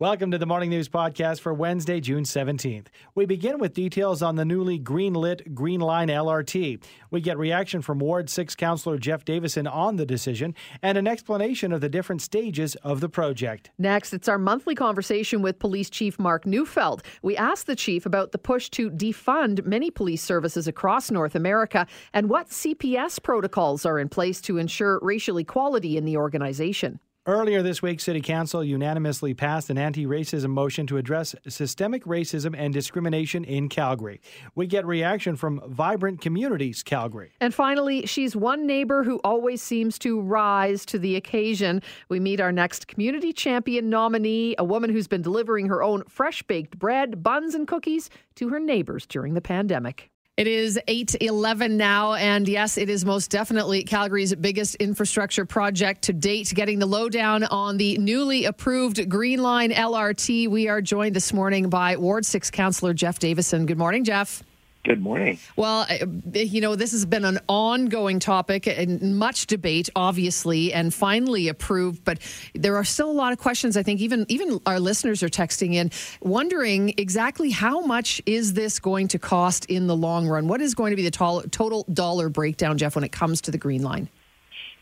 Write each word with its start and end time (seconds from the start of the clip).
Welcome 0.00 0.30
to 0.30 0.38
the 0.38 0.46
Morning 0.46 0.70
News 0.70 0.88
Podcast 0.88 1.40
for 1.40 1.52
Wednesday, 1.52 2.00
June 2.00 2.24
17th. 2.24 2.86
We 3.14 3.26
begin 3.26 3.58
with 3.58 3.74
details 3.74 4.22
on 4.22 4.36
the 4.36 4.46
newly 4.46 4.78
green-lit 4.78 5.54
Green 5.54 5.80
Line 5.82 6.08
LRT. 6.08 6.82
We 7.10 7.20
get 7.20 7.36
reaction 7.36 7.82
from 7.82 7.98
Ward 7.98 8.30
6 8.30 8.54
Councillor 8.54 8.96
Jeff 8.96 9.26
Davison 9.26 9.66
on 9.66 9.96
the 9.96 10.06
decision 10.06 10.54
and 10.80 10.96
an 10.96 11.06
explanation 11.06 11.70
of 11.70 11.82
the 11.82 11.90
different 11.90 12.22
stages 12.22 12.76
of 12.76 13.00
the 13.02 13.10
project. 13.10 13.72
Next, 13.76 14.14
it's 14.14 14.26
our 14.26 14.38
monthly 14.38 14.74
conversation 14.74 15.42
with 15.42 15.58
Police 15.58 15.90
Chief 15.90 16.18
Mark 16.18 16.46
Neufeld. 16.46 17.02
We 17.20 17.36
asked 17.36 17.66
the 17.66 17.76
chief 17.76 18.06
about 18.06 18.32
the 18.32 18.38
push 18.38 18.70
to 18.70 18.90
defund 18.90 19.66
many 19.66 19.90
police 19.90 20.22
services 20.22 20.66
across 20.66 21.10
North 21.10 21.34
America 21.34 21.86
and 22.14 22.30
what 22.30 22.48
CPS 22.48 23.22
protocols 23.22 23.84
are 23.84 23.98
in 23.98 24.08
place 24.08 24.40
to 24.40 24.56
ensure 24.56 24.98
racial 25.02 25.36
equality 25.36 25.98
in 25.98 26.06
the 26.06 26.16
organization. 26.16 27.00
Earlier 27.26 27.62
this 27.62 27.82
week, 27.82 28.00
City 28.00 28.22
Council 28.22 28.64
unanimously 28.64 29.34
passed 29.34 29.68
an 29.68 29.76
anti 29.76 30.06
racism 30.06 30.48
motion 30.48 30.86
to 30.86 30.96
address 30.96 31.34
systemic 31.46 32.04
racism 32.04 32.54
and 32.56 32.72
discrimination 32.72 33.44
in 33.44 33.68
Calgary. 33.68 34.22
We 34.54 34.66
get 34.66 34.86
reaction 34.86 35.36
from 35.36 35.60
Vibrant 35.68 36.22
Communities 36.22 36.82
Calgary. 36.82 37.32
And 37.38 37.52
finally, 37.52 38.06
she's 38.06 38.34
one 38.34 38.66
neighbor 38.66 39.04
who 39.04 39.20
always 39.22 39.60
seems 39.60 39.98
to 39.98 40.18
rise 40.18 40.86
to 40.86 40.98
the 40.98 41.14
occasion. 41.14 41.82
We 42.08 42.20
meet 42.20 42.40
our 42.40 42.52
next 42.52 42.86
community 42.86 43.34
champion 43.34 43.90
nominee, 43.90 44.54
a 44.56 44.64
woman 44.64 44.88
who's 44.88 45.06
been 45.06 45.20
delivering 45.20 45.66
her 45.66 45.82
own 45.82 46.04
fresh 46.08 46.42
baked 46.44 46.78
bread, 46.78 47.22
buns, 47.22 47.54
and 47.54 47.68
cookies 47.68 48.08
to 48.36 48.48
her 48.48 48.58
neighbors 48.58 49.04
during 49.04 49.34
the 49.34 49.42
pandemic. 49.42 50.09
It 50.40 50.46
is 50.46 50.80
8:11 50.88 51.72
now 51.72 52.14
and 52.14 52.48
yes, 52.48 52.78
it 52.78 52.88
is 52.88 53.04
most 53.04 53.30
definitely 53.30 53.82
Calgary's 53.82 54.34
biggest 54.34 54.74
infrastructure 54.76 55.44
project 55.44 56.00
to 56.04 56.14
date. 56.14 56.50
Getting 56.54 56.78
the 56.78 56.86
lowdown 56.86 57.44
on 57.44 57.76
the 57.76 57.98
newly 57.98 58.46
approved 58.46 59.06
Green 59.10 59.42
Line 59.42 59.70
LRT. 59.70 60.48
We 60.48 60.66
are 60.68 60.80
joined 60.80 61.14
this 61.14 61.34
morning 61.34 61.68
by 61.68 61.98
Ward 61.98 62.24
6 62.24 62.50
Councillor 62.52 62.94
Jeff 62.94 63.18
Davison. 63.18 63.66
Good 63.66 63.76
morning, 63.76 64.02
Jeff. 64.02 64.42
Good 64.82 65.02
morning. 65.02 65.38
Well, 65.56 65.86
uh, 65.90 66.06
you 66.32 66.62
know, 66.62 66.74
this 66.74 66.92
has 66.92 67.04
been 67.04 67.26
an 67.26 67.38
ongoing 67.48 68.18
topic 68.18 68.66
and 68.66 69.18
much 69.18 69.46
debate, 69.46 69.90
obviously, 69.94 70.72
and 70.72 70.92
finally 70.92 71.48
approved. 71.48 72.02
But 72.02 72.18
there 72.54 72.76
are 72.76 72.84
still 72.84 73.10
a 73.10 73.12
lot 73.12 73.32
of 73.32 73.38
questions. 73.38 73.76
I 73.76 73.82
think 73.82 74.00
even 74.00 74.24
even 74.28 74.58
our 74.64 74.80
listeners 74.80 75.22
are 75.22 75.28
texting 75.28 75.74
in, 75.74 75.90
wondering 76.22 76.94
exactly 76.96 77.50
how 77.50 77.80
much 77.80 78.22
is 78.24 78.54
this 78.54 78.78
going 78.78 79.08
to 79.08 79.18
cost 79.18 79.66
in 79.66 79.86
the 79.86 79.96
long 79.96 80.26
run. 80.26 80.48
What 80.48 80.62
is 80.62 80.74
going 80.74 80.92
to 80.92 80.96
be 80.96 81.04
the 81.04 81.10
total 81.10 81.84
dollar 81.92 82.30
breakdown, 82.30 82.78
Jeff, 82.78 82.94
when 82.94 83.04
it 83.04 83.12
comes 83.12 83.42
to 83.42 83.50
the 83.50 83.58
Green 83.58 83.82
Line? 83.82 84.08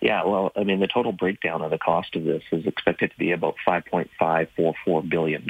Yeah, 0.00 0.24
well, 0.24 0.52
I 0.54 0.62
mean, 0.62 0.78
the 0.78 0.86
total 0.86 1.10
breakdown 1.10 1.60
of 1.60 1.72
the 1.72 1.78
cost 1.78 2.14
of 2.14 2.22
this 2.22 2.42
is 2.52 2.66
expected 2.66 3.10
to 3.10 3.18
be 3.18 3.32
about 3.32 3.56
$5.544 3.66 5.10
billion. 5.10 5.44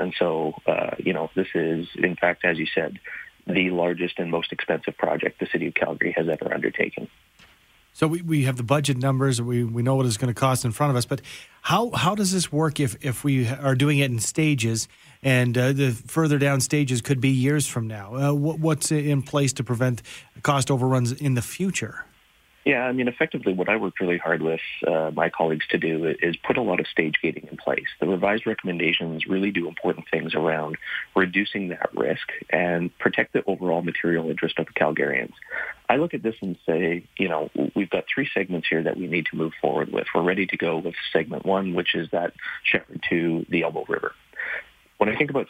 And 0.00 0.14
so, 0.18 0.54
uh, 0.66 0.92
you 0.98 1.12
know, 1.12 1.30
this 1.34 1.48
is, 1.54 1.88
in 1.96 2.16
fact, 2.16 2.44
as 2.46 2.58
you 2.58 2.66
said, 2.74 2.98
the 3.46 3.70
largest 3.70 4.18
and 4.18 4.30
most 4.30 4.52
expensive 4.52 4.96
project 4.96 5.40
the 5.40 5.46
city 5.46 5.66
of 5.68 5.74
Calgary 5.74 6.12
has 6.16 6.28
ever 6.28 6.52
undertaken. 6.52 7.08
So 7.94 8.06
we, 8.06 8.22
we 8.22 8.44
have 8.44 8.56
the 8.56 8.62
budget 8.62 8.96
numbers, 8.96 9.42
we, 9.42 9.64
we 9.64 9.82
know 9.82 9.96
what 9.96 10.06
it's 10.06 10.16
going 10.16 10.32
to 10.32 10.38
cost 10.38 10.64
in 10.64 10.72
front 10.72 10.90
of 10.90 10.96
us, 10.96 11.04
but 11.04 11.20
how, 11.60 11.90
how 11.90 12.14
does 12.14 12.32
this 12.32 12.50
work 12.50 12.80
if, 12.80 12.96
if 13.04 13.22
we 13.22 13.46
are 13.46 13.74
doing 13.74 13.98
it 13.98 14.10
in 14.10 14.18
stages 14.18 14.88
and 15.22 15.56
uh, 15.58 15.72
the 15.72 15.90
further 15.90 16.38
down 16.38 16.60
stages 16.60 17.02
could 17.02 17.20
be 17.20 17.28
years 17.28 17.66
from 17.66 17.86
now? 17.86 18.14
Uh, 18.14 18.32
what, 18.32 18.58
what's 18.58 18.90
in 18.90 19.22
place 19.22 19.52
to 19.54 19.64
prevent 19.64 20.00
cost 20.42 20.70
overruns 20.70 21.12
in 21.12 21.34
the 21.34 21.42
future? 21.42 22.06
Yeah, 22.64 22.84
I 22.84 22.92
mean, 22.92 23.08
effectively, 23.08 23.52
what 23.52 23.68
I 23.68 23.76
worked 23.76 24.00
really 24.00 24.18
hard 24.18 24.40
with 24.40 24.60
uh, 24.86 25.10
my 25.12 25.30
colleagues 25.30 25.66
to 25.70 25.78
do 25.78 26.14
is 26.22 26.36
put 26.36 26.56
a 26.56 26.62
lot 26.62 26.78
of 26.78 26.86
stage 26.86 27.14
gating 27.20 27.48
in 27.50 27.56
place. 27.56 27.86
The 27.98 28.06
revised 28.06 28.46
recommendations 28.46 29.26
really 29.26 29.50
do 29.50 29.66
important 29.66 30.06
things 30.08 30.34
around 30.34 30.76
reducing 31.16 31.70
that 31.70 31.92
risk 31.92 32.28
and 32.50 32.96
protect 33.00 33.32
the 33.32 33.42
overall 33.46 33.82
material 33.82 34.30
interest 34.30 34.60
of 34.60 34.66
the 34.66 34.72
Calgarians. 34.74 35.32
I 35.88 35.96
look 35.96 36.14
at 36.14 36.22
this 36.22 36.36
and 36.40 36.56
say, 36.64 37.04
you 37.18 37.28
know, 37.28 37.50
we've 37.74 37.90
got 37.90 38.04
three 38.12 38.28
segments 38.32 38.68
here 38.70 38.84
that 38.84 38.96
we 38.96 39.08
need 39.08 39.26
to 39.26 39.36
move 39.36 39.52
forward 39.60 39.92
with. 39.92 40.06
We're 40.14 40.22
ready 40.22 40.46
to 40.46 40.56
go 40.56 40.78
with 40.78 40.94
segment 41.12 41.44
one, 41.44 41.74
which 41.74 41.96
is 41.96 42.08
that 42.12 42.32
Shepard 42.62 43.02
to 43.10 43.44
the 43.48 43.64
Elbow 43.64 43.84
River 43.88 44.12
when 44.98 45.08
I 45.08 45.18
think 45.18 45.30
about 45.30 45.48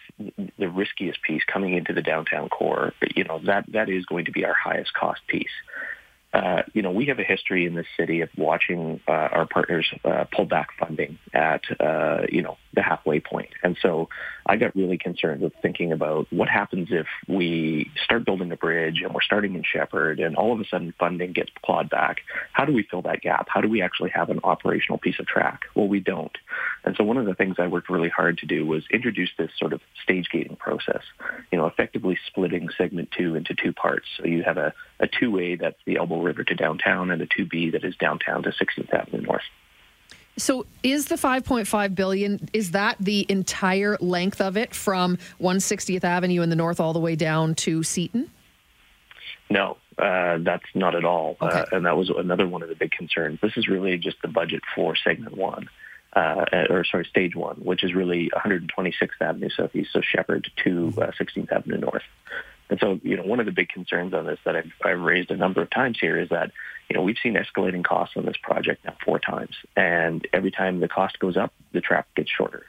the 0.58 0.70
riskiest 0.70 1.20
piece 1.20 1.42
coming 1.44 1.74
into 1.74 1.92
the 1.92 2.00
downtown 2.00 2.48
core, 2.48 2.94
you 3.14 3.24
know, 3.24 3.38
that, 3.44 3.66
that 3.72 3.90
is 3.90 4.06
going 4.06 4.24
to 4.24 4.32
be 4.32 4.46
our 4.46 4.54
highest 4.54 4.94
cost 4.94 5.20
piece 5.26 5.50
uh, 6.32 6.62
you 6.72 6.82
know, 6.82 6.90
we 6.90 7.06
have 7.06 7.18
a 7.18 7.24
history 7.24 7.66
in 7.66 7.74
this 7.74 7.86
city 7.96 8.22
of 8.22 8.30
watching 8.36 9.00
uh, 9.06 9.12
our 9.12 9.46
partners 9.46 9.86
uh, 10.04 10.24
pull 10.34 10.46
back 10.46 10.68
funding 10.78 11.18
at, 11.34 11.62
uh, 11.78 12.22
you 12.30 12.42
know, 12.42 12.56
the 12.74 12.82
halfway 12.82 13.20
point. 13.20 13.50
And 13.62 13.76
so 13.82 14.08
I 14.46 14.56
got 14.56 14.74
really 14.74 14.96
concerned 14.96 15.42
with 15.42 15.52
thinking 15.60 15.92
about 15.92 16.26
what 16.30 16.48
happens 16.48 16.88
if 16.90 17.06
we 17.28 17.90
start 18.02 18.24
building 18.24 18.50
a 18.50 18.56
bridge 18.56 19.02
and 19.02 19.12
we're 19.12 19.20
starting 19.20 19.54
in 19.54 19.62
Shepard 19.62 20.20
and 20.20 20.36
all 20.36 20.54
of 20.54 20.60
a 20.60 20.64
sudden 20.64 20.94
funding 20.98 21.32
gets 21.32 21.50
clawed 21.62 21.90
back. 21.90 22.22
How 22.52 22.64
do 22.64 22.72
we 22.72 22.82
fill 22.82 23.02
that 23.02 23.20
gap? 23.20 23.48
How 23.50 23.60
do 23.60 23.68
we 23.68 23.82
actually 23.82 24.10
have 24.10 24.30
an 24.30 24.40
operational 24.42 24.98
piece 24.98 25.18
of 25.18 25.26
track? 25.26 25.62
Well, 25.74 25.88
we 25.88 26.00
don't. 26.00 26.36
And 26.84 26.96
so 26.96 27.04
one 27.04 27.18
of 27.18 27.26
the 27.26 27.34
things 27.34 27.56
I 27.58 27.66
worked 27.66 27.90
really 27.90 28.08
hard 28.08 28.38
to 28.38 28.46
do 28.46 28.66
was 28.66 28.84
introduce 28.90 29.30
this 29.36 29.50
sort 29.58 29.74
of 29.74 29.82
stage 30.02 30.28
gating 30.32 30.56
process, 30.56 31.02
you 31.50 31.58
know, 31.58 31.66
effectively 31.66 32.18
splitting 32.26 32.70
segment 32.76 33.10
two 33.16 33.34
into 33.34 33.54
two 33.54 33.72
parts. 33.72 34.06
So 34.16 34.24
you 34.24 34.42
have 34.44 34.56
a, 34.56 34.72
a 35.02 35.08
two-way 35.08 35.56
that's 35.56 35.78
the 35.84 35.96
Elbow 35.96 36.22
River 36.22 36.44
to 36.44 36.54
downtown 36.54 37.10
and 37.10 37.20
a 37.20 37.26
2B 37.26 37.72
that 37.72 37.84
is 37.84 37.96
downtown 37.96 38.44
to 38.44 38.50
16th 38.50 38.94
Avenue 38.94 39.22
North. 39.22 39.42
So 40.38 40.64
is 40.82 41.06
the 41.06 41.16
5.5 41.16 41.94
billion 41.94 42.48
is 42.54 42.70
that 42.70 42.96
the 42.98 43.26
entire 43.28 43.98
length 44.00 44.40
of 44.40 44.56
it 44.56 44.74
from 44.74 45.18
160th 45.40 46.04
Avenue 46.04 46.40
in 46.40 46.48
the 46.48 46.56
north 46.56 46.80
all 46.80 46.94
the 46.94 47.00
way 47.00 47.16
down 47.16 47.54
to 47.56 47.82
Seton? 47.82 48.30
No, 49.50 49.76
uh, 49.98 50.38
that's 50.38 50.64
not 50.74 50.94
at 50.94 51.04
all. 51.04 51.36
Okay. 51.42 51.58
Uh, 51.58 51.64
and 51.72 51.84
that 51.84 51.96
was 51.96 52.08
another 52.08 52.48
one 52.48 52.62
of 52.62 52.70
the 52.70 52.74
big 52.74 52.92
concerns. 52.92 53.40
This 53.42 53.56
is 53.56 53.68
really 53.68 53.98
just 53.98 54.16
the 54.22 54.28
budget 54.28 54.62
for 54.74 54.96
segment 54.96 55.36
one. 55.36 55.68
Uh, 56.14 56.44
or 56.68 56.84
sorry, 56.84 57.06
stage 57.06 57.34
one, 57.34 57.56
which 57.56 57.82
is 57.82 57.94
really 57.94 58.30
126th 58.36 59.08
Avenue 59.22 59.48
Southeast, 59.48 59.90
so 59.94 60.02
Shepard 60.02 60.50
to 60.62 60.92
uh, 60.98 61.10
16th 61.18 61.50
Avenue 61.50 61.78
North. 61.78 62.02
And 62.72 62.80
so, 62.80 62.98
you 63.02 63.18
know, 63.18 63.24
one 63.24 63.38
of 63.38 63.44
the 63.44 63.52
big 63.52 63.68
concerns 63.68 64.14
on 64.14 64.24
this 64.24 64.38
that 64.46 64.56
I've, 64.56 64.72
I've 64.82 65.00
raised 65.00 65.30
a 65.30 65.36
number 65.36 65.60
of 65.60 65.68
times 65.68 65.98
here 66.00 66.18
is 66.18 66.30
that, 66.30 66.52
you 66.88 66.96
know, 66.96 67.02
we've 67.02 67.18
seen 67.22 67.34
escalating 67.34 67.84
costs 67.84 68.16
on 68.16 68.24
this 68.24 68.38
project 68.42 68.86
now 68.86 68.96
four 69.04 69.18
times. 69.18 69.54
And 69.76 70.26
every 70.32 70.50
time 70.50 70.80
the 70.80 70.88
cost 70.88 71.18
goes 71.18 71.36
up, 71.36 71.52
the 71.72 71.82
track 71.82 72.06
gets 72.14 72.30
shorter. 72.30 72.64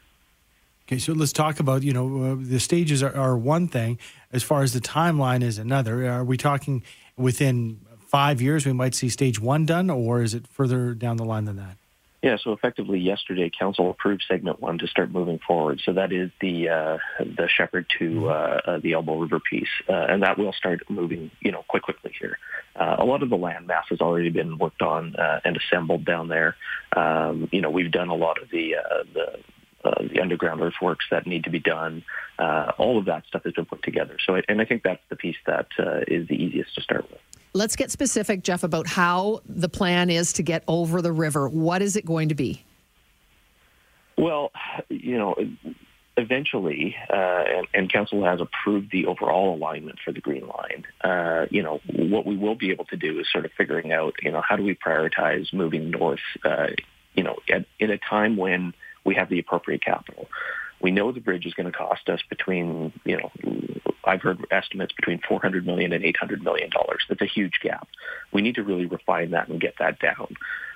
Okay, 0.86 0.98
so 0.98 1.14
let's 1.14 1.32
talk 1.32 1.62
about, 1.62 1.84
you 1.84 1.94
know, 1.94 2.34
uh, 2.34 2.36
the 2.38 2.60
stages 2.60 3.02
are, 3.02 3.16
are, 3.16 3.38
one 3.38 3.70
thing. 3.70 3.98
As 4.34 4.44
far 4.44 4.62
as 4.62 4.74
the 4.74 4.82
timeline 4.82 5.42
is 5.42 5.58
another. 5.58 6.06
Are 6.10 6.26
we 6.26 6.36
talking 6.36 6.84
within 7.16 7.80
five 8.06 8.42
years 8.42 8.66
we 8.66 8.74
might 8.74 8.96
see 8.96 9.08
stage 9.08 9.40
one 9.40 9.66
done, 9.66 9.90
or 9.90 10.22
is 10.22 10.34
it 10.34 10.48
further 10.48 10.94
down 10.94 11.16
the 11.16 11.24
line 11.24 11.46
than 11.46 11.56
that? 11.56 11.78
Yeah, 12.24 12.38
so 12.42 12.54
effectively 12.54 13.00
yesterday, 13.00 13.52
council 13.52 13.90
approved 13.90 14.24
segment 14.30 14.62
one 14.62 14.78
to 14.78 14.88
start 14.88 15.12
moving 15.12 15.40
forward. 15.46 15.82
So 15.84 15.92
that 15.92 16.14
is 16.14 16.32
the 16.40 16.70
uh, 16.70 16.98
the 17.20 17.50
Shepard 17.50 17.86
to 18.00 18.10
mm-hmm. 18.10 18.24
uh, 18.24 18.76
uh, 18.76 18.80
the 18.80 18.94
Elbow 18.94 19.20
River 19.20 19.42
piece, 19.42 19.68
uh, 19.90 19.92
and 19.92 20.24
that 20.24 20.40
will 20.40 20.54
start 20.54 20.90
moving, 20.90 21.32
you 21.42 21.52
know, 21.52 21.66
quite 21.68 21.84
quickly 21.84 22.14
here. 22.18 22.38
Uh, 22.78 22.96
a 22.98 23.04
lot 23.04 23.24
of 23.24 23.30
the 23.30 23.36
land 23.36 23.68
mass 23.68 23.84
has 23.90 24.00
already 24.00 24.30
been 24.30 24.58
worked 24.58 24.82
on 24.82 25.18
uh, 25.18 25.42
and 25.44 25.58
assembled 25.58 26.06
down 26.06 26.30
there. 26.30 26.56
Um, 26.96 27.50
you 27.52 27.60
know, 27.60 27.70
we've 27.70 27.92
done 27.92 28.08
a 28.08 28.16
lot 28.16 28.42
of 28.42 28.50
the 28.50 28.76
the 29.14 29.40
uh, 29.84 30.04
the 30.14 30.22
underground 30.22 30.62
earthworks 30.62 31.04
that 31.12 31.28
need 31.28 31.44
to 31.44 31.50
be 31.50 31.60
done. 31.60 32.06
Uh, 32.40 32.72
all 32.78 32.98
of 32.98 33.04
that 33.06 33.26
stuff 33.28 33.44
has 33.44 33.52
been 33.52 33.66
put 33.66 33.84
together. 33.84 34.16
So, 34.26 34.40
and 34.48 34.62
I 34.62 34.66
think 34.66 34.84
that's 34.84 35.04
the 35.10 35.18
piece 35.18 35.36
that 35.46 35.68
uh, 35.78 36.00
is 36.08 36.26
the 36.30 36.36
easiest 36.36 36.74
to 36.76 36.82
start 36.82 37.12
with. 37.12 37.20
Let's 37.54 37.76
get 37.76 37.92
specific, 37.92 38.42
Jeff, 38.44 38.64
about 38.64 38.88
how 38.88 39.42
the 39.46 39.70
plan 39.70 40.10
is 40.10 40.34
to 40.34 40.44
get 40.44 40.64
over 40.68 41.02
the 41.02 41.12
river. 41.12 41.48
What 41.48 41.82
is 41.82 41.96
it 41.96 42.06
going 42.06 42.30
to 42.30 42.36
be? 42.36 42.66
Well, 44.18 44.52
you 44.90 45.18
know, 45.18 45.36
eventually, 46.18 46.96
uh, 47.10 47.44
and, 47.48 47.68
and, 47.74 47.92
council 47.92 48.24
has 48.24 48.40
approved 48.40 48.92
the 48.92 49.06
overall 49.08 49.56
alignment 49.56 50.00
for 50.04 50.12
the 50.12 50.22
green 50.22 50.48
line. 50.48 50.86
Uh, 51.04 51.46
you 51.50 51.64
know, 51.64 51.82
what 51.88 52.26
we 52.26 52.38
will 52.38 52.56
be 52.56 52.72
able 52.72 52.86
to 52.86 52.98
do 52.98 53.20
is 53.20 53.28
sort 53.32 53.46
of 53.46 53.52
figuring 53.58 53.92
out, 53.92 54.16
you 54.22 54.32
know, 54.32 54.42
how 54.48 54.56
do 54.56 54.64
we 54.64 54.76
prioritize 54.76 55.54
moving 55.54 55.90
north, 55.90 56.20
uh, 56.44 56.68
you 57.16 57.24
know, 57.24 57.38
at, 57.50 57.66
at 57.82 57.90
a 57.90 57.98
time 57.98 58.38
when 58.38 58.74
we 59.04 59.16
have 59.16 59.30
the 59.30 59.40
appropriate 59.40 59.84
capital. 59.84 60.28
We 60.84 60.92
know 60.92 61.12
the 61.14 61.22
bridge 61.22 61.46
is 61.46 61.54
going 61.54 61.72
to 61.72 61.78
cost 61.78 62.10
us 62.10 62.20
between, 62.30 62.92
you 63.06 63.18
know, 63.18 63.32
I've 64.04 64.22
heard 64.22 64.46
estimates 64.52 64.94
between 64.94 65.22
400 65.28 65.66
million 65.66 65.94
and 65.94 66.04
800 66.04 66.44
million 66.44 66.70
dollars. 66.70 67.04
That's 67.08 67.22
a 67.22 67.26
huge 67.26 67.60
gap. 67.64 67.88
We 68.34 68.42
need 68.42 68.56
to 68.56 68.64
really 68.64 68.86
refine 68.86 69.32
that 69.32 69.48
and 69.48 69.62
get 69.62 69.76
that 69.80 70.00
down. 70.00 70.36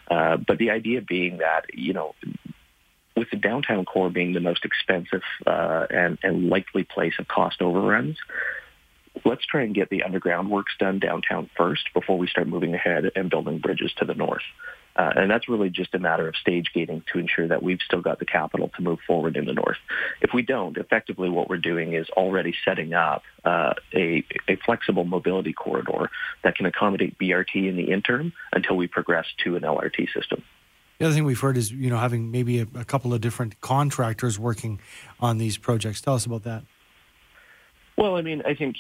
Uh, 0.10 0.38
but 0.38 0.58
the 0.58 0.72
idea 0.72 1.02
being 1.02 1.40
that, 1.40 1.66
you 1.74 1.92
know, 1.92 2.16
with 3.18 3.30
the 3.32 3.38
downtown 3.38 3.84
core 3.84 4.10
being 4.10 4.32
the 4.32 4.40
most 4.40 4.64
expensive 4.64 5.24
uh, 5.46 5.88
and, 5.90 6.18
and 6.24 6.50
likely 6.50 6.84
place 6.84 7.16
of 7.20 7.28
cost 7.28 7.62
overruns, 7.62 8.18
let's 9.26 9.46
try 9.46 9.64
and 9.64 9.76
get 9.76 9.90
the 9.90 10.04
underground 10.04 10.50
works 10.50 10.74
done 10.80 11.00
downtown 11.00 11.50
first 11.58 11.90
before 11.94 12.18
we 12.18 12.28
start 12.28 12.48
moving 12.48 12.74
ahead 12.74 13.12
and 13.16 13.30
building 13.30 13.60
bridges 13.60 13.92
to 13.98 14.06
the 14.06 14.14
north. 14.14 14.44
Uh, 14.98 15.12
and 15.16 15.30
that's 15.30 15.48
really 15.48 15.70
just 15.70 15.94
a 15.94 16.00
matter 16.00 16.28
of 16.28 16.36
stage 16.36 16.72
gating 16.74 17.04
to 17.12 17.20
ensure 17.20 17.48
that 17.48 17.62
we've 17.62 17.80
still 17.86 18.02
got 18.02 18.20
the 18.20 18.26
capital 18.26 18.70
to 18.76 18.82
move 18.82 19.00
forward 19.06 19.38
in 19.38 19.46
the 19.46 19.54
north. 19.54 19.78
If 20.22 20.34
we 20.34 20.42
don't, 20.42 20.76
effectively 20.78 21.30
what 21.30 21.50
we're 21.50 21.58
doing 21.58 21.94
is 21.94 22.10
already 22.10 22.56
setting 22.66 22.94
up 22.94 23.24
uh, 23.46 23.74
a, 23.94 24.24
a 24.48 24.56
flexible 24.66 25.04
mobility 25.04 25.54
corridor 25.54 26.10
that 26.44 26.56
can 26.56 26.66
accommodate 26.66 27.18
BRT 27.20 27.70
in 27.70 27.76
the 27.78 27.92
interim 27.92 28.34
until 28.52 28.76
we 28.76 28.88
progress 28.88 29.26
to 29.44 29.56
an 29.56 29.62
LRT 29.62 30.12
system. 30.14 30.44
The 30.98 31.06
other 31.06 31.14
thing 31.14 31.26
we've 31.26 31.40
heard 31.40 31.58
is, 31.58 31.72
you 31.72 31.92
know, 31.92 31.98
having 31.98 32.32
maybe 32.32 32.60
a, 32.60 32.68
a 32.74 32.84
couple 32.84 33.14
of 33.14 33.22
different 33.22 33.62
contractors 33.62 34.40
working 34.40 34.80
on 35.20 35.38
these 35.38 35.58
projects. 35.58 36.02
Tell 36.02 36.16
us 36.16 36.26
about 36.26 36.44
that. 36.44 36.64
Well, 37.98 38.16
I 38.16 38.22
mean, 38.22 38.42
I 38.46 38.56
think 38.56 38.78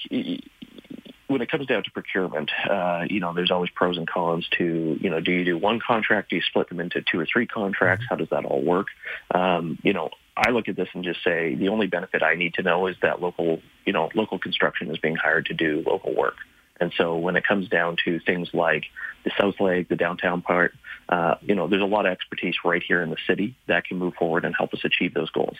when 1.27 1.41
it 1.41 1.51
comes 1.51 1.67
down 1.67 1.83
to 1.83 1.91
procurement, 1.91 2.51
uh, 2.69 3.05
you 3.09 3.19
know, 3.19 3.33
there's 3.33 3.51
always 3.51 3.69
pros 3.69 3.97
and 3.97 4.07
cons 4.07 4.47
to, 4.57 4.97
you 4.99 5.09
know, 5.09 5.19
do 5.19 5.31
you 5.31 5.43
do 5.43 5.57
one 5.57 5.79
contract? 5.79 6.29
Do 6.29 6.37
you 6.37 6.41
split 6.41 6.69
them 6.69 6.79
into 6.79 7.01
two 7.01 7.19
or 7.19 7.25
three 7.25 7.45
contracts? 7.45 8.05
Mm-hmm. 8.05 8.13
How 8.13 8.17
does 8.17 8.29
that 8.29 8.45
all 8.45 8.63
work? 8.63 8.87
Um, 9.33 9.77
you 9.83 9.93
know, 9.93 10.09
I 10.35 10.51
look 10.51 10.67
at 10.67 10.75
this 10.75 10.87
and 10.93 11.03
just 11.03 11.23
say 11.23 11.55
the 11.55 11.69
only 11.69 11.87
benefit 11.87 12.23
I 12.23 12.35
need 12.35 12.53
to 12.55 12.63
know 12.63 12.87
is 12.87 12.95
that 13.01 13.21
local, 13.21 13.61
you 13.85 13.93
know, 13.93 14.09
local 14.15 14.39
construction 14.39 14.89
is 14.89 14.97
being 14.99 15.15
hired 15.15 15.47
to 15.47 15.53
do 15.53 15.83
local 15.85 16.15
work. 16.15 16.35
And 16.79 16.93
so 16.97 17.17
when 17.17 17.35
it 17.35 17.45
comes 17.45 17.69
down 17.69 17.97
to 18.05 18.19
things 18.19 18.49
like 18.53 18.85
the 19.23 19.31
South 19.39 19.59
Lake, 19.59 19.89
the 19.89 19.95
downtown 19.95 20.41
part, 20.41 20.73
uh, 21.09 21.35
you 21.41 21.55
know, 21.55 21.67
there's 21.67 21.81
a 21.81 21.85
lot 21.85 22.05
of 22.05 22.11
expertise 22.11 22.55
right 22.65 22.83
here 22.85 23.01
in 23.01 23.09
the 23.09 23.17
city 23.25 23.55
that 23.67 23.85
can 23.85 23.97
move 23.97 24.13
forward 24.15 24.43
and 24.43 24.53
help 24.55 24.73
us 24.73 24.81
achieve 24.83 25.13
those 25.13 25.29
goals. 25.31 25.55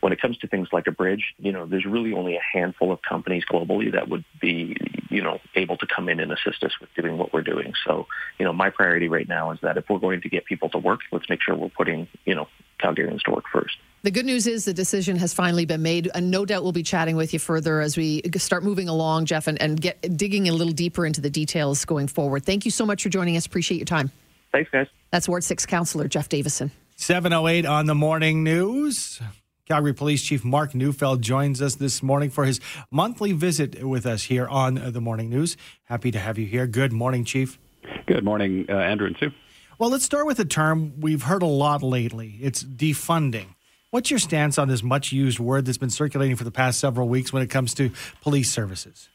When 0.00 0.12
it 0.12 0.20
comes 0.20 0.38
to 0.38 0.48
things 0.48 0.68
like 0.72 0.86
a 0.86 0.90
bridge, 0.90 1.34
you 1.38 1.52
know, 1.52 1.66
there's 1.66 1.84
really 1.84 2.14
only 2.14 2.36
a 2.36 2.40
handful 2.40 2.92
of 2.92 3.02
companies 3.02 3.44
globally 3.50 3.92
that 3.92 4.08
would 4.08 4.24
be, 4.40 4.76
you 5.10 5.22
know, 5.22 5.38
able 5.54 5.76
to 5.78 5.86
come 5.86 6.08
in 6.08 6.18
and 6.18 6.32
assist 6.32 6.64
us 6.64 6.72
with 6.80 6.88
doing 6.94 7.18
what 7.18 7.32
we're 7.32 7.42
doing. 7.42 7.74
So, 7.86 8.06
you 8.38 8.44
know, 8.46 8.54
my 8.54 8.70
priority 8.70 9.08
right 9.08 9.28
now 9.28 9.50
is 9.50 9.58
that 9.62 9.76
if 9.76 9.84
we're 9.90 9.98
going 9.98 10.22
to 10.22 10.28
get 10.30 10.46
people 10.46 10.70
to 10.70 10.78
work, 10.78 11.00
let's 11.12 11.28
make 11.28 11.42
sure 11.42 11.54
we're 11.54 11.68
putting, 11.68 12.08
you 12.24 12.34
know, 12.34 12.48
Calgarians 12.82 13.22
to 13.22 13.30
work 13.30 13.44
first. 13.52 13.76
The 14.02 14.10
good 14.10 14.26
news 14.26 14.46
is 14.46 14.64
the 14.64 14.74
decision 14.74 15.16
has 15.16 15.34
finally 15.34 15.66
been 15.66 15.82
made, 15.82 16.08
and 16.14 16.30
no 16.30 16.44
doubt 16.44 16.62
we'll 16.62 16.72
be 16.72 16.84
chatting 16.84 17.16
with 17.16 17.32
you 17.32 17.38
further 17.38 17.80
as 17.80 17.96
we 17.96 18.22
start 18.36 18.62
moving 18.62 18.88
along, 18.88 19.24
Jeff, 19.24 19.48
and, 19.48 19.60
and 19.60 19.80
get 19.80 20.16
digging 20.16 20.48
a 20.48 20.52
little 20.52 20.72
deeper 20.72 21.04
into 21.04 21.20
the 21.20 21.30
details 21.30 21.84
going 21.84 22.06
forward. 22.06 22.44
Thank 22.44 22.64
you 22.64 22.70
so 22.70 22.86
much 22.86 23.02
for 23.02 23.08
joining 23.08 23.36
us. 23.36 23.46
Appreciate 23.46 23.78
your 23.78 23.86
time. 23.86 24.12
Thanks, 24.52 24.70
guys. 24.70 24.86
That's 25.10 25.28
Ward 25.28 25.42
6 25.42 25.66
Councillor 25.66 26.06
Jeff 26.08 26.28
Davison. 26.28 26.70
708 26.96 27.66
on 27.66 27.86
the 27.86 27.94
morning 27.94 28.44
news. 28.44 29.20
Calgary 29.66 29.92
Police 29.92 30.22
Chief 30.22 30.44
Mark 30.44 30.74
Neufeld 30.74 31.22
joins 31.22 31.60
us 31.60 31.74
this 31.74 32.00
morning 32.00 32.30
for 32.30 32.44
his 32.44 32.60
monthly 32.90 33.32
visit 33.32 33.82
with 33.82 34.06
us 34.06 34.22
here 34.24 34.46
on 34.46 34.74
the 34.92 35.00
morning 35.00 35.28
news. 35.28 35.56
Happy 35.84 36.12
to 36.12 36.20
have 36.20 36.38
you 36.38 36.46
here. 36.46 36.68
Good 36.68 36.92
morning, 36.92 37.24
Chief. 37.24 37.58
Good 38.06 38.24
morning, 38.24 38.66
uh, 38.68 38.74
Andrew 38.74 39.08
and 39.08 39.16
Sue. 39.18 39.32
Well, 39.78 39.90
let's 39.90 40.06
start 40.06 40.24
with 40.24 40.38
a 40.38 40.44
term 40.46 41.00
we've 41.00 41.24
heard 41.24 41.42
a 41.42 41.46
lot 41.46 41.82
lately. 41.82 42.38
It's 42.40 42.64
defunding. 42.64 43.48
What's 43.90 44.10
your 44.10 44.18
stance 44.18 44.56
on 44.56 44.68
this 44.68 44.82
much 44.82 45.12
used 45.12 45.38
word 45.38 45.66
that's 45.66 45.76
been 45.76 45.90
circulating 45.90 46.34
for 46.34 46.44
the 46.44 46.50
past 46.50 46.80
several 46.80 47.08
weeks 47.08 47.30
when 47.30 47.42
it 47.42 47.50
comes 47.50 47.74
to 47.74 47.90
police 48.22 48.50
services? 48.50 49.10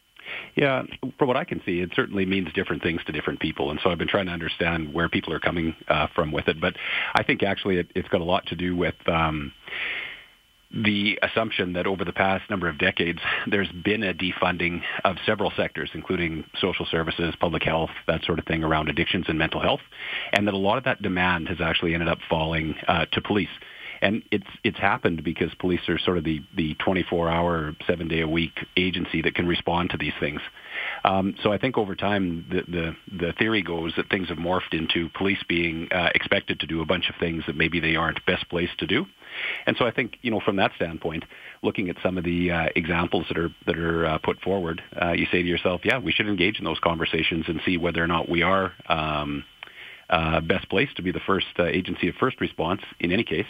Yeah, 0.56 0.84
from 1.18 1.28
what 1.28 1.36
I 1.36 1.46
can 1.46 1.64
see, 1.66 1.80
it 1.80 1.90
certainly 1.96 2.28
means 2.28 2.54
different 2.54 2.84
things 2.84 3.04
to 3.06 3.12
different 3.12 3.40
people, 3.40 3.72
and 3.72 3.80
so 3.84 3.90
I've 3.90 3.98
been 3.98 4.08
trying 4.08 4.28
to 4.28 4.32
understand 4.32 4.94
where 4.94 5.10
people 5.10 5.34
are 5.34 5.40
coming 5.40 5.76
uh, 5.88 6.08
from 6.14 6.32
with 6.32 6.48
it. 6.48 6.62
But 6.62 6.76
I 7.16 7.24
think 7.24 7.42
actually 7.42 7.78
it, 7.78 7.88
has 7.96 8.06
got 8.06 8.22
a 8.22 8.26
lot 8.26 8.46
to 8.48 8.56
do 8.56 8.76
with 8.76 8.96
um, 9.08 9.54
the 10.74 11.20
assumption 11.22 11.74
that 11.74 11.86
over 11.86 12.06
the 12.06 12.14
past 12.14 12.50
number 12.50 12.70
of 12.70 12.78
decades, 12.78 13.20
there's 13.48 13.72
been 13.72 14.04
a 14.04 14.14
defunding 14.14 14.82
of 15.04 15.18
several 15.26 15.52
sectors, 15.56 15.90
including 15.94 16.46
social 16.60 16.86
services, 16.86 17.36
public 17.40 17.64
health, 17.64 17.90
that 18.08 18.24
sort 18.24 18.40
of 18.40 18.46
thing 18.46 18.64
around 18.64 18.90
addictions 18.90 19.26
and 19.28 19.38
mental 19.38 19.62
health, 19.62 19.82
and 20.34 20.48
that 20.48 20.54
a 20.54 20.58
lot 20.58 20.78
of 20.78 20.84
that 20.86 21.02
demand 21.02 21.50
has 21.50 21.60
actually 21.62 21.94
ended 21.94 22.10
up 22.10 22.20
falling 22.30 22.76
uh, 22.88 23.06
to 23.12 23.22
police. 23.22 23.50
And 24.02 24.24
it's 24.32 24.48
it's 24.64 24.78
happened 24.78 25.24
because 25.24 25.54
police 25.56 25.88
are 25.88 26.00
sort 26.00 26.18
of 26.18 26.24
the 26.24 26.42
the 26.56 26.76
24 26.76 27.30
hour, 27.30 27.76
seven 27.88 28.08
day 28.08 28.22
a 28.22 28.28
week 28.28 28.54
agency 28.76 29.22
that 29.22 29.36
can 29.36 29.48
respond 29.48 29.92
to 29.92 29.98
these 29.98 30.14
things. 30.20 30.42
Um, 31.04 31.36
so 31.44 31.52
I 31.52 31.58
think 31.58 31.78
over 31.78 31.96
time, 31.96 32.46
the, 32.50 32.62
the, 32.72 32.96
the 33.26 33.34
theory 33.34 33.62
goes 33.62 33.94
that 33.98 34.10
things 34.10 34.30
have 34.30 34.38
morphed 34.38 34.74
into 34.74 35.10
police 35.10 35.42
being 35.48 35.88
uh, 35.92 36.10
expected 36.14 36.60
to 36.60 36.68
do 36.68 36.82
a 36.82 36.86
bunch 36.86 37.10
of 37.10 37.16
things 37.20 37.44
that 37.48 37.56
maybe 37.56 37.80
they 37.80 37.96
aren't 37.96 38.24
best 38.26 38.48
placed 38.50 38.78
to 38.80 38.88
do. 38.88 39.06
And 39.66 39.76
so 39.78 39.86
I 39.86 39.92
think, 39.92 40.18
you 40.22 40.30
know, 40.30 40.42
from 40.44 40.58
that 40.58 40.72
standpoint, 40.76 41.24
looking 41.64 41.90
at 41.90 41.96
some 42.04 42.18
of 42.18 42.24
the 42.24 42.52
uh, 42.52 42.66
examples 42.76 43.26
that 43.30 43.38
are 43.38 43.50
that 43.66 43.78
are 43.78 44.06
uh, 44.06 44.18
put 44.18 44.42
forward, 44.42 44.82
uh, 45.02 45.12
you 45.12 45.26
say 45.32 45.42
to 45.42 45.48
yourself, 45.48 45.82
yeah, 45.84 46.00
we 46.00 46.12
should 46.12 46.28
engage 46.28 46.60
in 46.60 46.66
those 46.66 46.80
conversations 46.80 47.46
and 47.48 47.62
see 47.66 47.78
whether 47.78 48.04
or 48.04 48.08
not 48.08 48.30
we 48.30 48.42
are 48.42 48.74
um, 48.88 49.44
uh, 50.12 50.42
best 50.42 50.70
place 50.70 50.90
to 50.96 51.02
be 51.02 51.12
the 51.12 51.22
first 51.26 51.48
uh, 51.58 51.64
agency 51.64 52.08
of 52.10 52.16
first 52.16 52.40
response 52.42 52.82
in 53.00 53.12
any 53.12 53.24
case. 53.24 53.46